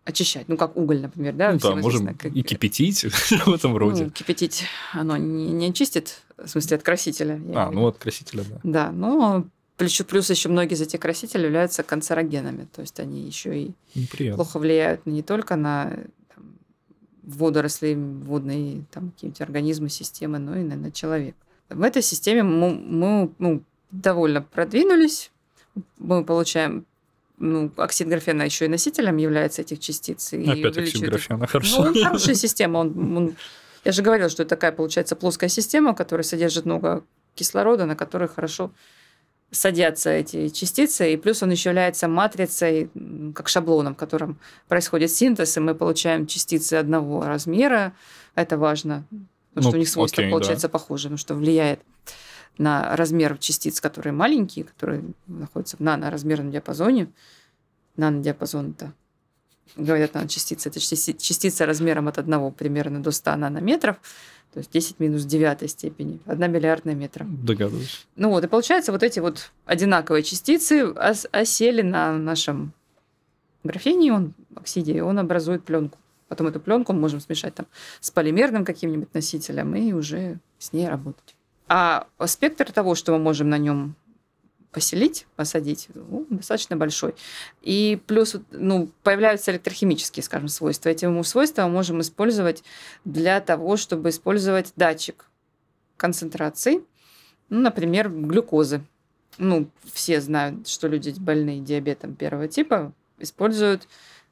[0.05, 0.49] очищать.
[0.49, 1.53] Ну, как уголь, например, да?
[1.53, 2.35] Ну, да, можем как...
[2.35, 3.05] и кипятить
[3.47, 4.05] в этом роде.
[4.05, 7.41] Ну, кипятить оно не, не очистит, в смысле, от красителя.
[7.55, 8.61] А, ну, от красителя, да.
[8.63, 13.59] Да, но плюс, плюс еще многие из этих красителей являются канцерогенами, то есть они еще
[13.59, 14.37] и Неприятно.
[14.37, 15.91] плохо влияют не только на
[16.35, 16.59] там,
[17.23, 21.35] водоросли, водные там какие-нибудь организмы, системы, ну и, наверное, человек.
[21.69, 25.31] В этой системе мы, мы ну, довольно продвинулись.
[25.99, 26.87] Мы получаем
[27.39, 30.33] ну, оксид графена еще и носителем является этих частиц.
[30.33, 31.85] И Опять оксид графена, хорошо.
[31.85, 32.79] Ну, хорошая система.
[32.79, 33.37] Он, он,
[33.85, 38.29] я же говорила, что это такая, получается, плоская система, которая содержит много кислорода, на которой
[38.29, 38.73] хорошо
[39.51, 42.91] садятся эти частицы, и плюс он еще является матрицей,
[43.35, 47.93] как шаблоном, в котором происходит синтез, и мы получаем частицы одного размера.
[48.35, 49.05] Это важно,
[49.55, 50.73] потому ну, что у них свойства окей, получается да.
[50.73, 51.81] похожи, потому что влияет
[52.59, 57.09] на размер частиц, которые маленькие, которые находятся в наноразмерном диапазоне.
[57.97, 58.93] Нанодиапазон это
[59.77, 63.97] говорят наночастицы, это частица размером от 1 примерно до 100 нанометров,
[64.53, 67.27] то есть 10 минус 9 степени, 1 миллиардная метра.
[67.29, 68.07] Догадываюсь.
[68.17, 70.93] Ну вот, и получается, вот эти вот одинаковые частицы
[71.33, 72.73] осели на нашем
[73.65, 75.99] графене, он, оксиде, и он образует пленку.
[76.29, 77.67] Потом эту пленку мы можем смешать там
[78.01, 81.36] с полимерным каким-нибудь носителем и уже с ней работать.
[81.69, 83.97] А спектр того, что мы можем на нем
[84.77, 87.15] поселить, посадить, ну, достаточно большой.
[87.63, 90.91] И плюс ну, появляются электрохимические, скажем, свойства.
[90.91, 92.63] Эти свойства мы можем использовать
[93.05, 95.25] для того, чтобы использовать датчик
[95.97, 96.83] концентрации,
[97.49, 98.83] ну, например, глюкозы.
[99.39, 103.89] Ну, все знают, что люди больные диабетом первого типа используют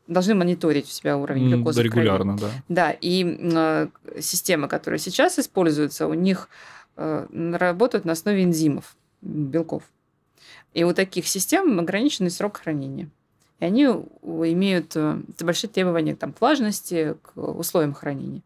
[0.07, 1.79] должны мониторить у себя уровень глюкозы.
[1.79, 2.51] Да, регулярно, да.
[2.69, 3.89] Да, и э,
[4.21, 6.51] системы, которые сейчас используются, у них
[6.97, 9.83] работают на основе энзимов, белков.
[10.75, 13.09] И у таких систем ограниченный срок хранения.
[13.61, 18.43] И они имеют э, большие требования там, к влажности, к условиям хранения.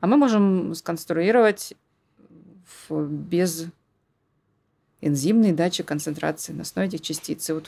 [0.00, 1.74] А мы можем сконструировать
[2.90, 3.66] без
[5.00, 7.48] энзимный датчик концентрации на основе этих частиц.
[7.50, 7.66] И вот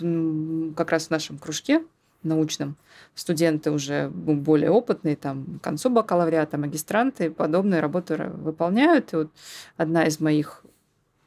[0.76, 1.84] как раз в нашем кружке
[2.22, 2.76] научном
[3.14, 9.12] студенты уже более опытные, там, к концу бакалавриата, магистранты подобные работы выполняют.
[9.12, 9.30] И вот
[9.76, 10.64] одна из моих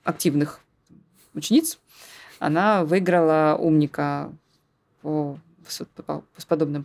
[0.04, 0.60] активных
[1.34, 1.80] учениц
[2.40, 4.32] она выиграла умника
[5.02, 5.40] по,
[6.06, 6.84] по, с подобным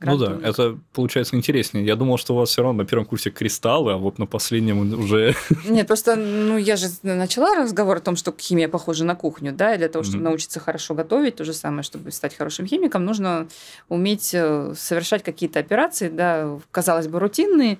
[0.00, 1.84] ну да, это получается интереснее.
[1.84, 4.98] Я думал, что у вас все равно на первом курсе кристаллы, а вот на последнем
[4.98, 5.34] уже...
[5.68, 9.74] Нет, просто ну, я же начала разговор о том, что химия похожа на кухню, да,
[9.74, 10.28] и для того, чтобы mm-hmm.
[10.28, 13.46] научиться хорошо готовить, то же самое, чтобы стать хорошим химиком, нужно
[13.88, 17.78] уметь э, совершать какие-то операции, да, казалось бы, рутинные,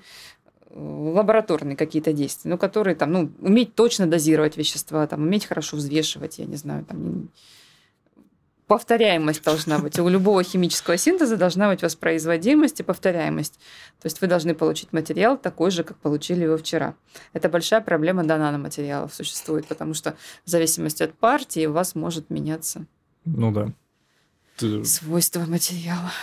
[0.73, 6.39] лабораторные какие-то действия, ну, которые там, ну, уметь точно дозировать вещества, там, уметь хорошо взвешивать,
[6.39, 7.29] я не знаю, там,
[8.71, 9.99] повторяемость должна быть.
[9.99, 13.55] У любого химического синтеза должна быть воспроизводимость и повторяемость.
[14.01, 16.95] То есть вы должны получить материал такой же, как получили его вчера.
[17.33, 22.29] Это большая проблема до наноматериалов существует, потому что в зависимости от партии у вас может
[22.29, 22.85] меняться
[23.25, 23.73] ну да.
[24.55, 24.85] Ты...
[24.85, 26.13] свойства материала.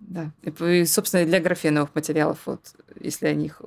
[0.00, 0.32] Да.
[0.42, 3.62] И, собственно, для графеновых материалов, вот, если о них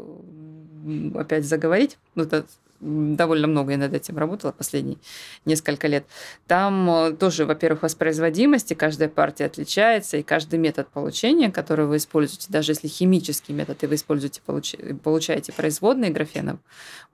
[1.16, 2.46] опять заговорить, ну, это
[2.80, 4.98] довольно много я над этим работала последние
[5.46, 6.06] несколько лет.
[6.48, 11.98] Там э, тоже, во-первых, воспроизводимость, и каждая партия отличается, и каждый метод получения, который вы
[11.98, 16.60] используете, даже если химический метод, и вы используете, получаете производные графенов,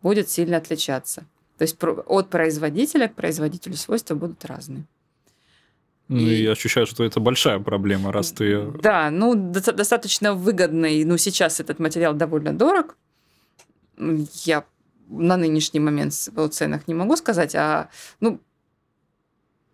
[0.01, 1.25] будет сильно отличаться.
[1.57, 4.83] То есть от производителя к производителю свойства будут разные.
[6.07, 6.43] Ну, и...
[6.43, 8.71] я ощущаю, что это большая проблема, раз ты...
[8.81, 11.03] Да, ну, до- достаточно выгодный.
[11.03, 12.95] Ну, сейчас этот материал довольно дорог.
[13.97, 14.65] Я
[15.07, 17.89] на нынешний момент о ценах не могу сказать, а,
[18.19, 18.39] ну,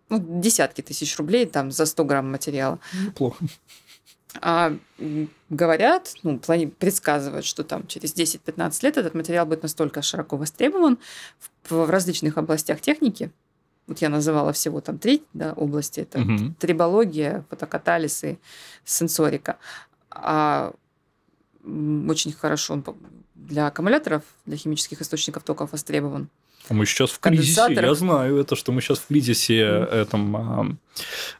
[0.08, 2.78] ну, десятки тысяч рублей там за 100 грамм материала.
[2.92, 3.44] Неплохо.
[4.40, 4.74] А
[5.50, 10.98] говорят, ну, плани- предсказывают, что там через 10-15 лет этот материал будет настолько широко востребован
[11.38, 13.30] в, в различных областях техники,
[13.86, 16.00] вот я называла всего там три да, области.
[16.00, 16.54] Это угу.
[16.58, 18.38] трибология, фотокатализ и
[18.84, 19.58] сенсорика.
[20.10, 20.72] А
[21.64, 22.84] очень хорошо он
[23.48, 26.28] для аккумуляторов, для химических источников токов востребован.
[26.68, 29.84] А мы сейчас в кризисе, я знаю это, что мы сейчас в кризисе mm.
[29.84, 30.66] этом, а,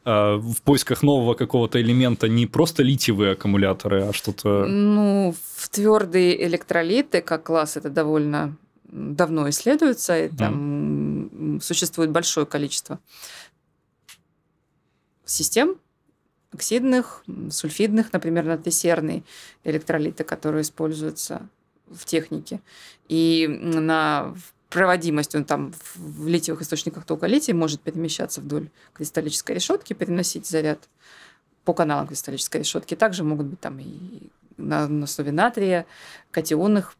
[0.04, 4.66] а, в поисках нового какого-то элемента не просто литиевые аккумуляторы, а что-то...
[4.66, 11.60] Ну, в твердые электролиты, как класс, это довольно давно исследуется, и там mm.
[11.62, 12.98] существует большое количество
[15.24, 15.76] систем
[16.52, 19.22] оксидных, сульфидных, например, натрисерные
[19.64, 21.48] электролиты, которые используются
[21.94, 22.60] в технике.
[23.08, 24.34] И на
[24.70, 30.88] проводимость, он там в литиевых источниках тока литий может перемещаться вдоль кристаллической решетки, переносить заряд
[31.64, 32.96] по каналам кристаллической решетки.
[32.96, 35.86] Также могут быть там и на основе натрия,
[36.30, 36.96] катионных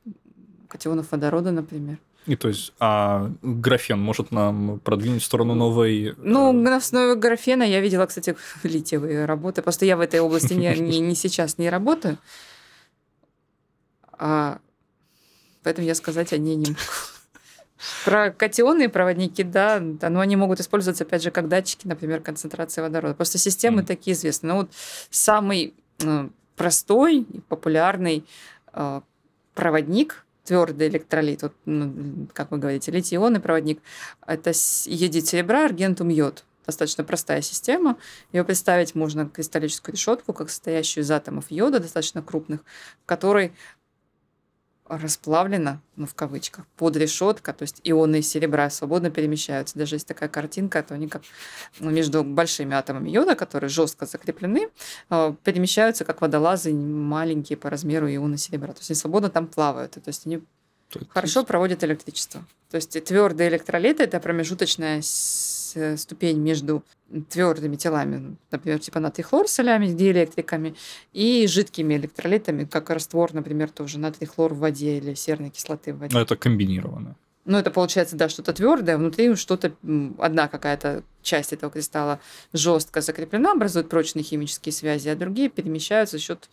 [0.68, 1.98] катионов водорода, например.
[2.26, 6.14] И то есть, а графен может нам продвинуть в сторону новой...
[6.18, 9.60] Ну, на основе графена я видела, кстати, литиевые работы.
[9.62, 12.18] Просто я в этой области не, не, не сейчас не работаю.
[14.12, 14.60] А,
[15.62, 16.80] поэтому я сказать о ней не могу.
[18.04, 22.80] Про катионные проводники, да, да, но они могут использоваться, опять же, как датчики, например, концентрации
[22.80, 23.14] водорода.
[23.14, 23.86] Просто системы mm.
[23.86, 24.48] такие известны.
[24.48, 24.70] Но вот
[25.10, 28.24] самый э, простой и популярный
[28.72, 29.00] э,
[29.54, 33.80] проводник, твердый электролит, вот, ну, как вы говорите, литий-ионный проводник,
[34.26, 34.50] это
[34.84, 36.44] едит серебра, аргентум, йод.
[36.66, 37.96] Достаточно простая система.
[38.32, 42.60] Ее представить можно кристаллическую решетку, как состоящую из атомов йода, достаточно крупных,
[43.02, 43.52] в которой
[44.98, 49.78] расплавлено, ну, в кавычках, под решетка, то есть ионы серебра свободно перемещаются.
[49.78, 51.22] Даже есть такая картинка, то они как
[51.80, 54.68] ну, между большими атомами йода, которые жестко закреплены,
[55.10, 58.72] э, перемещаются как водолазы маленькие по размеру ионы серебра.
[58.72, 59.92] То есть они свободно там плавают.
[59.92, 60.42] То есть они
[61.10, 62.44] хорошо проводят электричество.
[62.70, 65.02] То есть твердые электролиты это промежуточная
[65.74, 66.82] Э, ступень между
[67.28, 70.74] твердыми телами, например, типа натрий хлор солями, диэлектриками,
[71.12, 75.98] и жидкими электролитами, как раствор, например, тоже натрий хлор в воде или серной кислоты в
[75.98, 76.14] воде.
[76.14, 77.16] Но это комбинировано.
[77.44, 79.74] Ну, это получается, да, что-то твердое, внутри что-то,
[80.18, 82.20] одна какая-то часть этого кристалла
[82.52, 86.48] жестко закреплена, образует прочные химические связи, а другие перемещаются за счет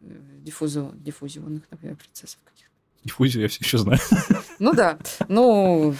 [0.00, 0.06] э,
[0.40, 2.72] диффузу, диффузионных, например, процессов каких-то.
[3.04, 4.00] Диффузию я все еще знаю.
[4.58, 4.98] Ну да.
[5.28, 5.94] Ну,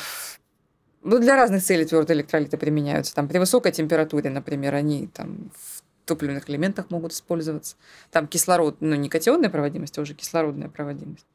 [1.03, 3.15] ну, для разных целей твердые электролиты применяются.
[3.15, 7.77] Там при высокой температуре, например, они там в топливных элементах могут использоваться.
[8.11, 11.27] Там кислород, ну, не катионная проводимость, а уже кислородная проводимость.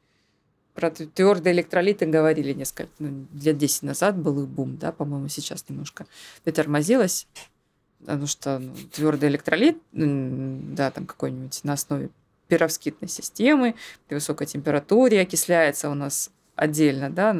[0.74, 5.64] Про твердые электролиты говорили несколько, ну, лет 10 назад был их бум, да, по-моему, сейчас
[5.68, 6.06] немножко
[6.42, 7.28] притормозилось,
[8.00, 12.10] потому что ну, твердый электролит, да, там какой-нибудь на основе
[12.48, 13.76] перовскитной системы
[14.08, 17.32] при высокой температуре окисляется у нас отдельно, да,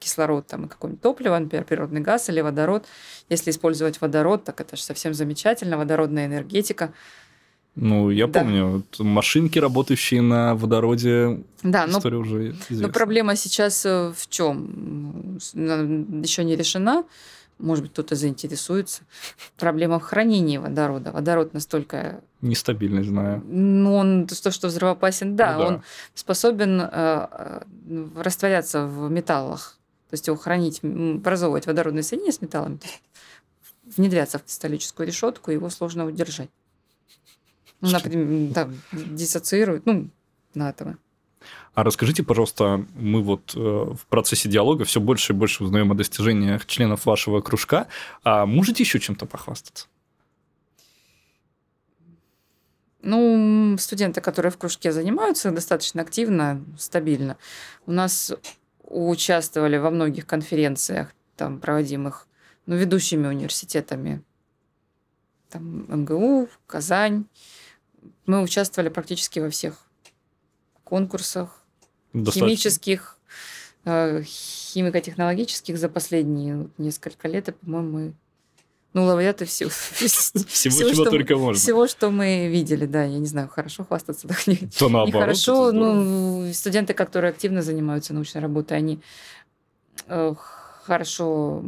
[0.00, 2.86] кислород там, и какое-нибудь топливо, например, природный газ или водород.
[3.28, 6.92] Если использовать водород, так это же совсем замечательно, водородная энергетика.
[7.76, 8.40] Ну, я да.
[8.40, 12.88] помню, машинки, работающие на водороде, да, история но, уже известна.
[12.88, 15.38] Но проблема сейчас э, в чем?
[15.54, 17.04] Еще не решена.
[17.58, 19.02] Может быть, кто-то заинтересуется.
[19.58, 21.12] Проблема в хранении водорода.
[21.12, 22.22] Водород настолько...
[22.40, 23.42] Нестабильный, знаю.
[23.46, 25.66] Ну, он то, что взрывоопасен, да, ну, да.
[25.66, 25.82] он
[26.14, 27.62] способен э, э,
[28.16, 29.79] растворяться в металлах
[30.10, 32.80] то есть его хранить, образовывать водородное соединение с металлами,
[33.84, 36.50] внедряться в кристаллическую решетку, его сложно удержать.
[37.80, 40.10] Ну, например, да, диссоциирует, ну,
[40.54, 40.96] на атомы.
[41.74, 45.94] А расскажите, пожалуйста, мы вот э, в процессе диалога все больше и больше узнаем о
[45.94, 47.86] достижениях членов вашего кружка.
[48.24, 49.86] А можете еще чем-то похвастаться?
[53.02, 57.38] Ну, студенты, которые в кружке занимаются достаточно активно, стабильно.
[57.86, 58.32] У нас
[58.90, 62.26] участвовали во многих конференциях, там, проводимых
[62.66, 64.22] ну, ведущими университетами.
[65.48, 67.24] Там МГУ, Казань.
[68.26, 69.86] Мы участвовали практически во всех
[70.84, 71.64] конкурсах
[72.12, 72.46] Достаточно.
[72.46, 73.18] химических,
[73.84, 78.14] э, химико-технологических за последние несколько лет, и, по-моему, мы
[78.92, 81.60] ну, лауреаты всего, всего, всего чего что, только можно.
[81.60, 83.04] Всего, что мы видели, да.
[83.04, 85.72] Я не знаю, хорошо хвастаться, так не, То наоборот, хорошо.
[85.72, 89.00] Ну, студенты, которые активно занимаются научной работой, они
[90.06, 90.34] э,
[90.84, 91.62] хорошо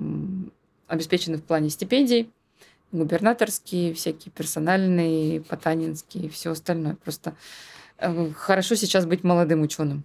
[0.88, 2.30] обеспечены в плане стипендий,
[2.90, 6.96] губернаторские, всякие персональные, потанинские и все остальное.
[6.96, 7.34] Просто
[7.98, 10.04] э, хорошо сейчас быть молодым ученым.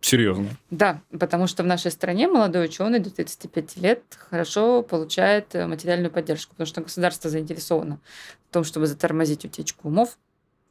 [0.00, 0.50] Серьезно?
[0.70, 6.10] Да, потому что в нашей стране молодой ученый до 35 лет хорошо получает э, материальную
[6.10, 7.98] поддержку, потому что государство заинтересовано
[8.48, 10.16] в том, чтобы затормозить утечку умов.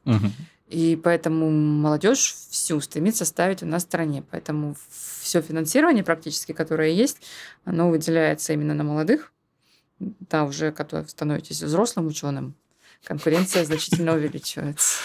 [0.05, 0.31] Угу.
[0.69, 4.23] И поэтому молодежь всю стремится ставить у нас в стране.
[4.31, 4.75] Поэтому
[5.21, 7.17] все финансирование практически, которое есть,
[7.65, 9.33] оно выделяется именно на молодых.
[9.99, 12.53] Да, уже когда становитесь взрослым ученым,
[13.03, 14.97] конкуренция значительно увеличивается.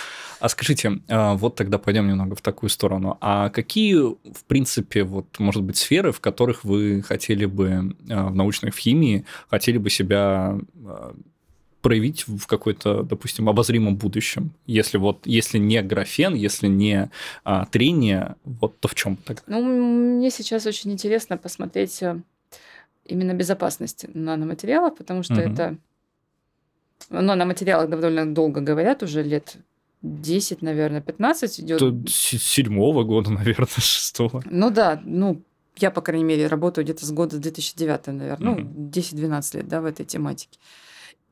[0.43, 3.17] А скажите, а, вот тогда пойдем немного в такую сторону.
[3.21, 8.35] А какие, в принципе, вот, может быть, сферы, в которых вы хотели бы а, в
[8.35, 11.15] научной в химии, хотели бы себя а,
[11.81, 14.51] проявить в какой-то, допустим, обозримом будущем?
[14.67, 17.09] Если вот, если не графен, если не
[17.45, 19.43] а, трение, вот то в чем тогда?
[19.47, 22.21] Ну, мне сейчас очень интересно посмотреть э,
[23.05, 25.43] именно безопасность наноматериалов, потому что угу.
[25.43, 25.77] это
[27.11, 29.57] ну, наноматериалах довольно долго говорят, уже лет
[30.03, 32.09] 10, наверное, 15 идет.
[32.09, 34.43] седьмого года, наверное, шестого.
[34.51, 35.42] Ну да, ну,
[35.77, 38.73] я, по крайней мере, работаю где-то с года 2009, наверное, mm-hmm.
[38.75, 40.59] ну, 10-12 лет, да, в этой тематике.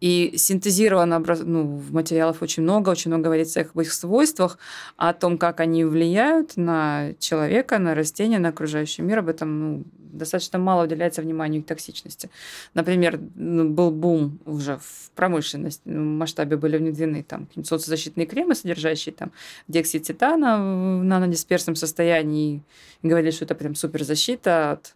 [0.00, 4.58] И синтезировано ну, в материалах очень много, очень много говорится об их свойствах,
[4.96, 9.18] о том, как они влияют на человека, на растения, на окружающий мир.
[9.18, 12.30] Об этом ну, достаточно мало уделяется вниманию к токсичности.
[12.74, 19.14] Например, ну, был бум уже в промышленности, в масштабе были внедрены там солнцезащитные кремы, содержащие
[19.14, 19.32] там
[19.68, 20.56] диоксид титана
[21.00, 22.62] в нанодисперсном состоянии,
[23.02, 24.94] и говорили, что это прям суперзащита от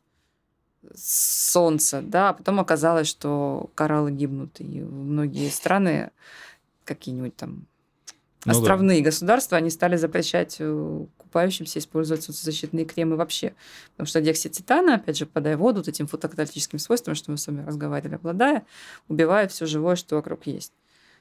[0.94, 6.10] солнца, да, а потом оказалось, что кораллы гибнут, и многие страны,
[6.84, 7.66] какие-нибудь там
[8.44, 9.06] ну, островные да.
[9.06, 13.54] государства, они стали запрещать э, купающимся использовать солнцезащитные кремы вообще.
[13.92, 17.38] Потому что диоксид титана, опять же, попадая в воду, вот этим фотокаталитическим свойством, что мы
[17.38, 18.66] с вами разговаривали, обладая,
[19.08, 20.72] убивает все живое, что вокруг есть.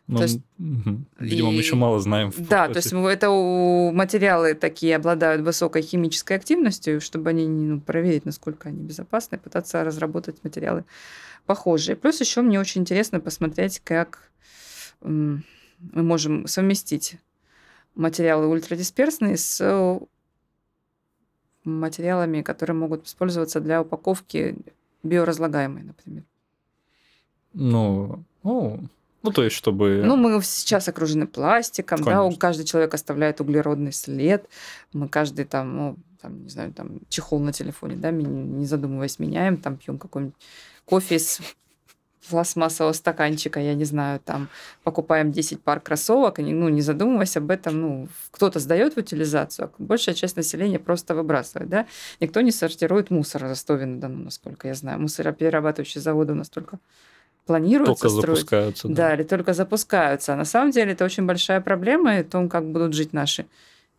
[0.08, 1.02] Ну, то есть, угу.
[1.20, 1.54] Видимо, и...
[1.54, 2.32] мы еще мало знаем.
[2.38, 3.30] Да, то есть это
[3.94, 10.44] материалы такие обладают высокой химической активностью, чтобы они ну, проверить, насколько они безопасны, пытаться разработать
[10.44, 10.84] материалы
[11.46, 11.96] похожие.
[11.96, 14.30] Плюс еще мне очень интересно посмотреть, как
[15.02, 15.44] мы
[15.80, 17.18] можем совместить
[17.96, 20.00] материалы ультрадисперсные с
[21.64, 24.58] материалами, которые могут использоваться для упаковки
[25.04, 26.24] биоразлагаемой, например.
[27.54, 28.80] Ну, ну,
[29.24, 30.04] ну, то есть, чтобы...
[30.06, 32.30] Ну, мы сейчас окружены пластиком, Конечно.
[32.30, 34.48] да, каждый человек оставляет углеродный след,
[34.92, 39.58] мы каждый там, ну, там, не знаю, там, чехол на телефоне, да, не задумываясь, меняем,
[39.58, 40.36] там, пьем какой-нибудь
[40.86, 41.40] кофе из
[42.30, 44.50] пластмассового стаканчика, я не знаю, там,
[44.84, 49.66] покупаем 10 пар кроссовок, и, ну, не задумываясь об этом, ну, кто-то сдает в утилизацию,
[49.68, 51.88] а большая часть населения просто выбрасывает, да.
[52.20, 55.00] Никто не сортирует мусор Ростове-на-Дону, насколько я знаю.
[55.02, 56.80] Мусороперерабатывающие заводы у нас только
[57.46, 58.38] планируется только строить.
[58.40, 58.88] запускаются.
[58.88, 58.94] Да.
[58.94, 60.34] да, или только запускаются.
[60.34, 63.46] А на самом деле это очень большая проблема и том, как будут жить наши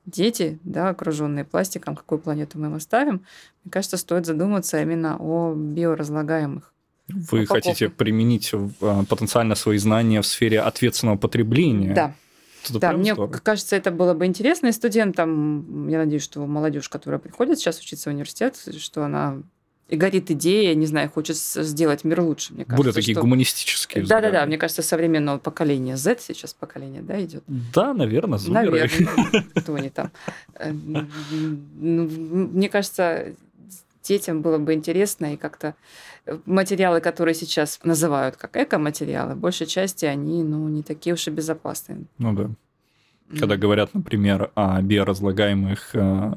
[0.07, 3.25] дети, да, окруженные пластиком, какую планету мы им оставим.
[3.65, 6.75] Мне кажется, стоит задуматься именно о биоразлагаемых
[7.09, 7.65] вы упаковках.
[7.65, 11.95] хотите применить а, потенциально свои знания в сфере ответственного потребления?
[11.95, 12.15] Да.
[12.65, 13.41] Это да, мне здорово.
[13.43, 15.87] кажется, это было бы интересно и студентам.
[15.89, 19.43] Я надеюсь, что молодежь, которая приходит сейчас учиться в университет, что она
[19.89, 22.77] и горит идея, не знаю, хочет сделать мир лучше, мне кажется.
[22.77, 23.21] Более такие что...
[23.21, 27.45] гуманистические Да-да-да, мне кажется, современного поколения Z сейчас поколение, да, идет?
[27.47, 28.71] Да, наверное, зумеры.
[28.71, 30.11] Наверное, кто они там.
[30.55, 33.35] Э, ну, мне кажется,
[34.03, 35.75] детям было бы интересно и как-то
[36.47, 42.05] материалы, которые сейчас называют как эко-материалы, большей части они, ну, не такие уж и безопасные.
[42.19, 42.51] Ну да.
[43.39, 46.35] Когда говорят, например, о биоразлагаемых э,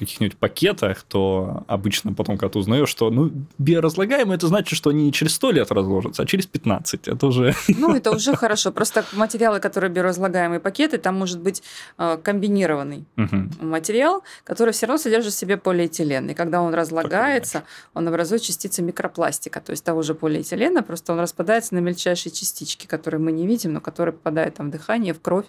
[0.00, 5.04] каких-нибудь пакетах, то обычно потом, когда ты узнаешь, что ну, биоразлагаемые, это значит, что они
[5.04, 7.08] не через 100 лет разложатся, а через 15.
[7.08, 7.54] Это уже...
[7.68, 8.72] Ну, это уже хорошо.
[8.72, 11.62] Просто материалы, которые биоразлагаемые пакеты, там может быть
[11.98, 13.64] э, комбинированный угу.
[13.64, 16.30] материал, который все равно содержит в себе полиэтилен.
[16.30, 17.62] И когда он разлагается,
[17.94, 22.86] он образует частицы микропластика, то есть того же полиэтилена, просто он распадается на мельчайшие частички,
[22.86, 25.46] которые мы не видим, но которые попадают там в дыхание, в кровь.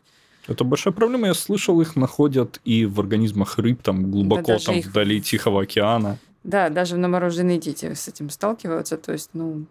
[0.47, 1.27] Это большая проблема.
[1.27, 4.87] Я слышал, их находят и в организмах рыб, там глубоко, да, там их...
[4.87, 6.17] вдали Тихого океана.
[6.43, 8.97] Да, даже новорожденные дети с этим сталкиваются.
[8.97, 9.65] То есть, ну...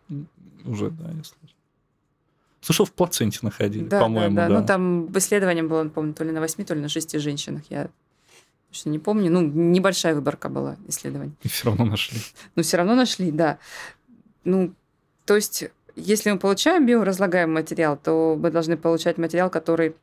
[0.65, 1.57] Уже, да, я слышал.
[2.61, 4.55] Слышал, в плаценте находили, да, по-моему, да, да.
[4.55, 4.61] да.
[4.61, 7.63] Ну, там исследование было, помню, то ли на 8, то ли на 6 женщинах.
[7.71, 7.89] Я
[8.71, 9.31] что не помню.
[9.31, 11.33] Ну, небольшая выборка была исследований.
[11.43, 12.19] И все равно нашли.
[12.55, 13.59] Ну, все равно нашли, да.
[14.45, 14.73] Ну,
[15.25, 15.65] то есть,
[15.97, 19.97] если мы получаем биоразлагаемый материал, то мы должны получать материал, который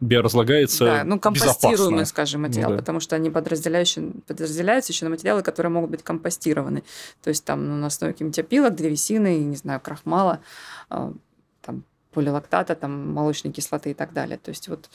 [0.00, 2.80] биоразлагается Да, ну, компостируемый, скажем, материал, ну, да.
[2.80, 6.82] потому что они подразделяются, подразделяются еще на материалы, которые могут быть компостированы.
[7.22, 10.40] То есть там ну, на основе каких-нибудь опилок, древесины, не знаю, крахмала,
[10.88, 11.12] а,
[11.62, 14.38] там, полилактата, там, молочной кислоты и так далее.
[14.38, 14.88] То есть вот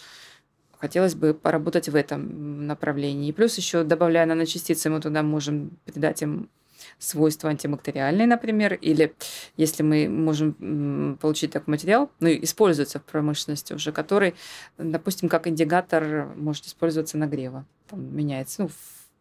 [0.79, 3.29] хотелось бы поработать в этом направлении.
[3.29, 6.49] И плюс еще добавляя наночастицы, мы туда можем придать им
[6.97, 9.13] свойства антибактериальные, например, или
[9.57, 14.35] если мы можем получить такой материал, ну, используется в промышленности уже, который,
[14.77, 17.65] допустим, как индикатор может использоваться нагрева.
[17.89, 18.69] Там меняется, ну,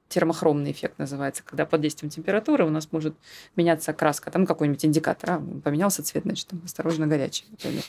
[0.09, 3.15] термохромный эффект называется, когда под действием температуры у нас может
[3.57, 7.45] меняться краска, там какой-нибудь индикатор, а, поменялся цвет, значит, там осторожно горячий.
[7.51, 7.83] Например.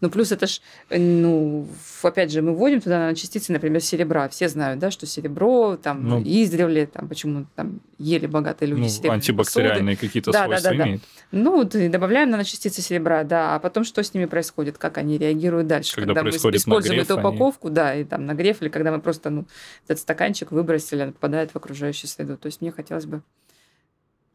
[0.00, 0.60] Ну, плюс это ж,
[0.90, 1.66] ну,
[2.02, 4.28] опять же, мы вводим туда частицы, например, серебра.
[4.28, 8.88] Все знают, да, что серебро, там, ну, издревле, там, почему там ели богатые люди ну,
[8.88, 11.02] серебряные антибактериальные какие-то да, свойства да, да, имеют.
[11.02, 11.38] Да.
[11.38, 15.66] Ну, ты добавляем наночастицы серебра, да, а потом что с ними происходит, как они реагируют
[15.66, 15.94] дальше.
[15.94, 17.76] Когда, когда мы используем нагрев, эту упаковку, они...
[17.76, 19.46] да, и там нагрев, или когда мы просто, ну,
[19.84, 22.36] этот стаканчик выбросили, он попадает в окружающую среду.
[22.36, 23.22] То есть мне хотелось бы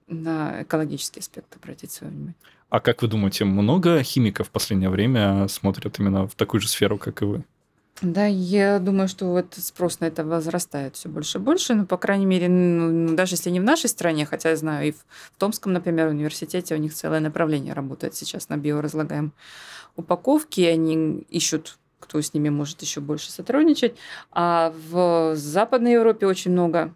[0.07, 2.35] на экологический аспект обратить свое внимание.
[2.69, 6.97] А как вы думаете, много химиков в последнее время смотрят именно в такую же сферу,
[6.97, 7.43] как и вы?
[8.01, 11.75] Да, я думаю, что вот спрос на это возрастает все больше и больше.
[11.75, 14.91] Ну, по крайней мере, ну, даже если не в нашей стране, хотя я знаю, и
[14.91, 15.05] в,
[15.37, 19.33] Томском, например, университете у них целое направление работает сейчас на биоразлагаемом
[19.95, 20.71] упаковке.
[20.71, 23.95] Они ищут кто с ними может еще больше сотрудничать.
[24.31, 26.93] А в Западной Европе очень много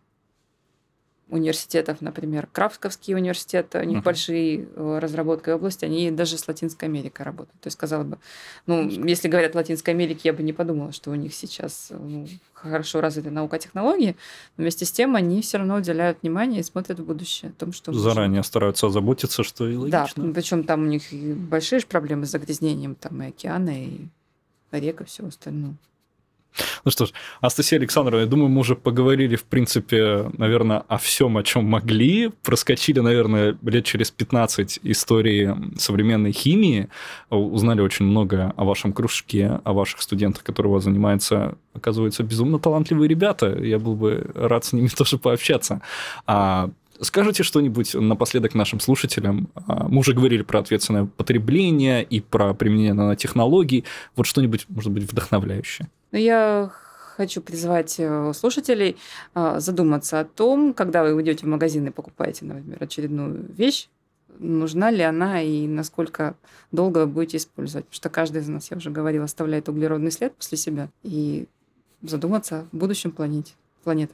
[1.29, 4.03] университетов, например, Крафтковский университет, у них uh-huh.
[4.03, 7.59] большие э, разработки в области, они даже с Латинской Америкой работают.
[7.61, 8.17] То есть, сказала бы,
[8.65, 13.01] ну, если говорят Латинской Америке, я бы не подумала, что у них сейчас ну, хорошо
[13.01, 14.15] развита наука технологии,
[14.57, 17.73] но вместе с тем они все равно уделяют внимание и смотрят в будущее о том,
[17.73, 17.93] что...
[17.93, 18.43] Заранее можно...
[18.43, 20.23] стараются заботиться, что и логично.
[20.23, 24.09] Да, причем там у них большие проблемы с загрязнением, там и океаны,
[24.71, 25.75] и рек и все остальное.
[26.83, 31.37] Ну что ж, Анастасия Александровна, я думаю, мы уже поговорили, в принципе, наверное, о всем,
[31.37, 32.29] о чем могли.
[32.43, 36.89] Проскочили, наверное, лет через 15 истории современной химии.
[37.29, 41.57] Узнали очень много о вашем кружке, о ваших студентах, которые у вас занимаются.
[41.73, 43.57] Оказывается, безумно талантливые ребята.
[43.61, 45.81] Я был бы рад с ними тоже пообщаться.
[46.25, 46.69] А
[47.01, 49.47] Скажите что-нибудь напоследок нашим слушателям.
[49.55, 53.85] А, мы уже говорили про ответственное потребление и про применение нанотехнологий.
[54.17, 55.87] Вот что-нибудь, может быть, вдохновляющее.
[56.11, 56.71] Ну, я
[57.15, 58.97] хочу призвать э, слушателей
[59.33, 63.89] а, задуматься о том, когда вы идете в магазин и покупаете, например, очередную вещь,
[64.39, 66.35] нужна ли она и насколько
[66.71, 67.85] долго вы будете использовать.
[67.85, 70.89] Потому что каждый из нас, я уже говорила, оставляет углеродный след после себя.
[71.03, 71.45] И
[72.01, 73.53] задуматься о будущем планете.
[73.83, 74.13] планеты.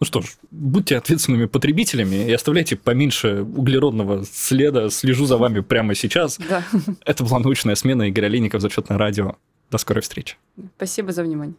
[0.00, 4.90] Ну что ж, будьте ответственными потребителями и оставляйте поменьше углеродного следа.
[4.90, 6.38] Слежу за вами прямо сейчас.
[6.48, 6.64] Да.
[7.04, 9.36] Это была научная смена Игоря Олейников, зачетное радио.
[9.72, 10.36] До скорой встречи.
[10.76, 11.56] Спасибо за внимание.